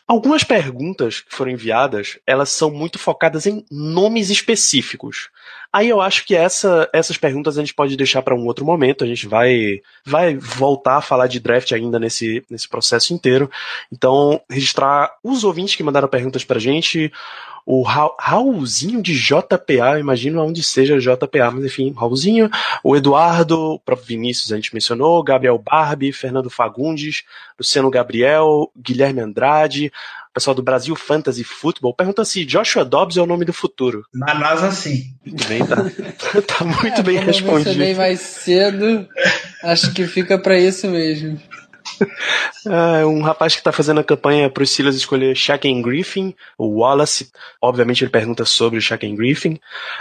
[0.08, 5.30] algumas perguntas que foram enviadas, elas são muito focadas em nomes específicos.
[5.72, 9.04] Aí eu acho que essa, essas perguntas a gente pode deixar para um outro momento.
[9.04, 13.50] A gente vai, vai voltar a falar de draft ainda nesse, nesse processo inteiro.
[13.92, 17.12] Então, registrar os ouvintes que mandaram perguntas para a gente.
[17.66, 22.50] O Ra Raulzinho de JPA, imagino onde seja JPA, mas enfim, Raulzinho,
[22.84, 27.24] o Eduardo, o próprio Vinícius a gente mencionou, Gabriel Barbie, Fernando Fagundes,
[27.58, 29.94] Luciano Gabriel, Guilherme Andrade,
[30.34, 34.04] pessoal do Brasil Fantasy Football pergunta se Joshua Dobbs é o nome do futuro.
[34.14, 35.14] Na NASA, sim.
[35.26, 35.76] Muito bem, tá,
[36.42, 37.84] tá muito é, bem respondido.
[37.84, 39.08] Eu mais cedo,
[39.64, 41.40] acho que fica para isso mesmo.
[42.66, 46.80] É um rapaz que está fazendo a campanha para os Steelers escolher Shaquem Griffin, o
[46.80, 47.30] Wallace.
[47.62, 49.60] Obviamente ele pergunta sobre o Shaquem Griffin.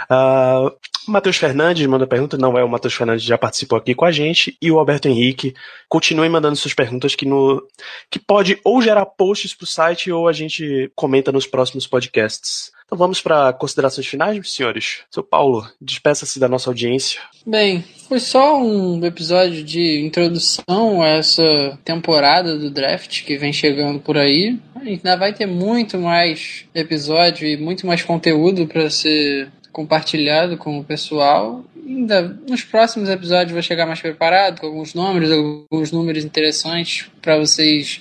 [0.09, 0.71] Uh,
[1.07, 4.57] Matheus Fernandes manda pergunta, não é o Matheus Fernandes, já participou aqui com a gente,
[4.61, 5.53] e o Alberto Henrique.
[5.89, 7.61] Continuem mandando suas perguntas que, no,
[8.09, 12.71] que pode ou gerar posts para o site ou a gente comenta nos próximos podcasts.
[12.85, 14.99] Então vamos para considerações finais, senhores.
[15.09, 17.19] Seu Paulo, despeça-se da nossa audiência.
[17.45, 23.99] Bem, foi só um episódio de introdução a essa temporada do draft que vem chegando
[23.99, 24.59] por aí.
[24.75, 30.83] Ainda vai ter muito mais episódio e muito mais conteúdo para ser compartilhado com o
[30.83, 31.65] pessoal.
[31.85, 37.37] Ainda nos próximos episódios vou chegar mais preparado com alguns números, alguns números interessantes para
[37.37, 37.99] vocês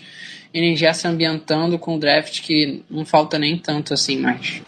[0.54, 4.62] irem já se ambientando com o draft que não falta nem tanto assim mais.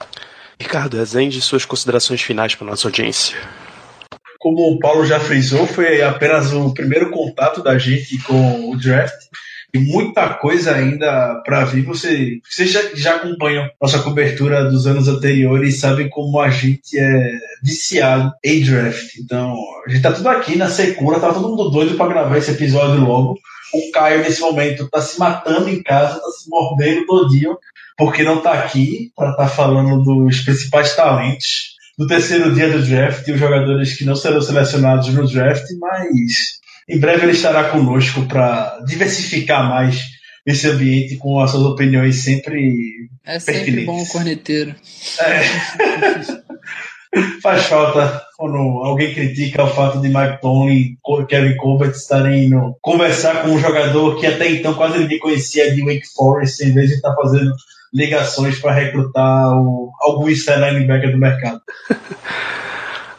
[0.59, 3.37] Ricardo Rezende, suas considerações finais para nossa audiência.
[4.39, 9.15] Como o Paulo já frisou, foi apenas o primeiro contato da gente com o draft
[9.75, 11.85] e muita coisa ainda para vir.
[11.85, 16.97] Você, vocês já, já acompanham nossa cobertura dos anos anteriores e sabem como a gente
[16.97, 19.17] é viciado em draft.
[19.19, 22.53] Então, a gente tá tudo aqui na secura, tá todo mundo doido para gravar esse
[22.53, 23.37] episódio logo.
[23.75, 27.59] O Caio, nesse momento, tá se matando em casa, tá se mordendo todinho,
[27.99, 32.83] porque não tá aqui para estar tá falando dos principais talentos do terceiro dia do
[32.83, 38.27] draft os jogadores que não serão selecionados no draft, mas em breve ele estará conosco
[38.27, 40.03] para diversificar mais
[40.47, 43.09] esse ambiente com as suas opiniões sempre.
[43.25, 44.75] É sempre bom o corneteiro.
[45.21, 45.43] É.
[47.41, 52.77] Faz falta quando alguém critica o fato de Mike Tomlin e Kevin Colbert estarem indo
[52.83, 56.89] conversar com um jogador que até então quase ninguém conhecia de Wake Forest, em vez
[56.89, 57.53] de estar fazendo
[57.93, 61.61] ligações para recrutar o, algum linebacker do mercado.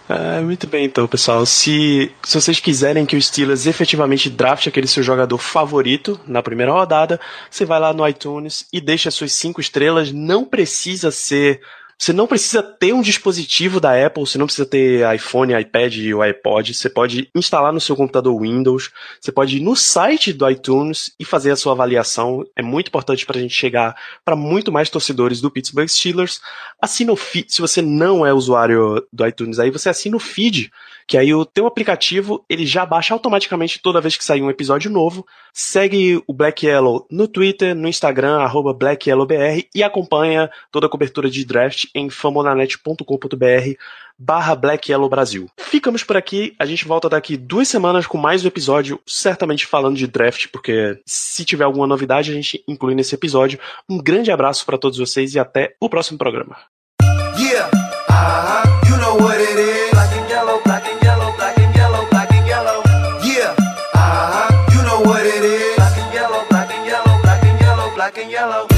[0.08, 1.45] Ah, muito bem, então, pessoal.
[1.47, 6.72] Se, se vocês quiserem que o Steelers efetivamente draft aquele seu jogador favorito na primeira
[6.72, 10.12] rodada, você vai lá no iTunes e deixa suas cinco estrelas.
[10.12, 11.60] Não precisa ser
[11.98, 16.22] você não precisa ter um dispositivo da Apple, você não precisa ter iPhone, iPad ou
[16.22, 16.74] iPod.
[16.74, 21.24] Você pode instalar no seu computador Windows, você pode ir no site do iTunes e
[21.24, 22.43] fazer a sua avaliação.
[22.56, 26.41] É muito importante para a gente chegar para muito mais torcedores do Pittsburgh Steelers.
[26.82, 30.72] Assina o feed, se você não é usuário do iTunes aí, você assina o feed
[31.08, 34.89] que aí o teu aplicativo ele já baixa automaticamente toda vez que sair um episódio
[34.89, 35.26] novo.
[35.53, 41.30] Segue o Black Yellow no Twitter, no Instagram, arroba BlackYellowBR e acompanha toda a cobertura
[41.30, 43.76] de draft em famonanet.com.br
[44.18, 45.47] barra Black Yellow Brasil.
[45.60, 49.97] Ficamos por aqui, a gente volta daqui duas semanas com mais um episódio, certamente falando
[49.97, 53.60] de draft, porque se tiver alguma novidade a gente inclui nesse episódio.
[53.89, 56.58] Um grande abraço para todos vocês e até o próximo programa.
[57.38, 57.70] Yeah.
[58.10, 58.89] Uh -huh.
[58.89, 59.36] you know
[68.46, 68.68] black and yellow.
[68.70, 68.74] Yeah.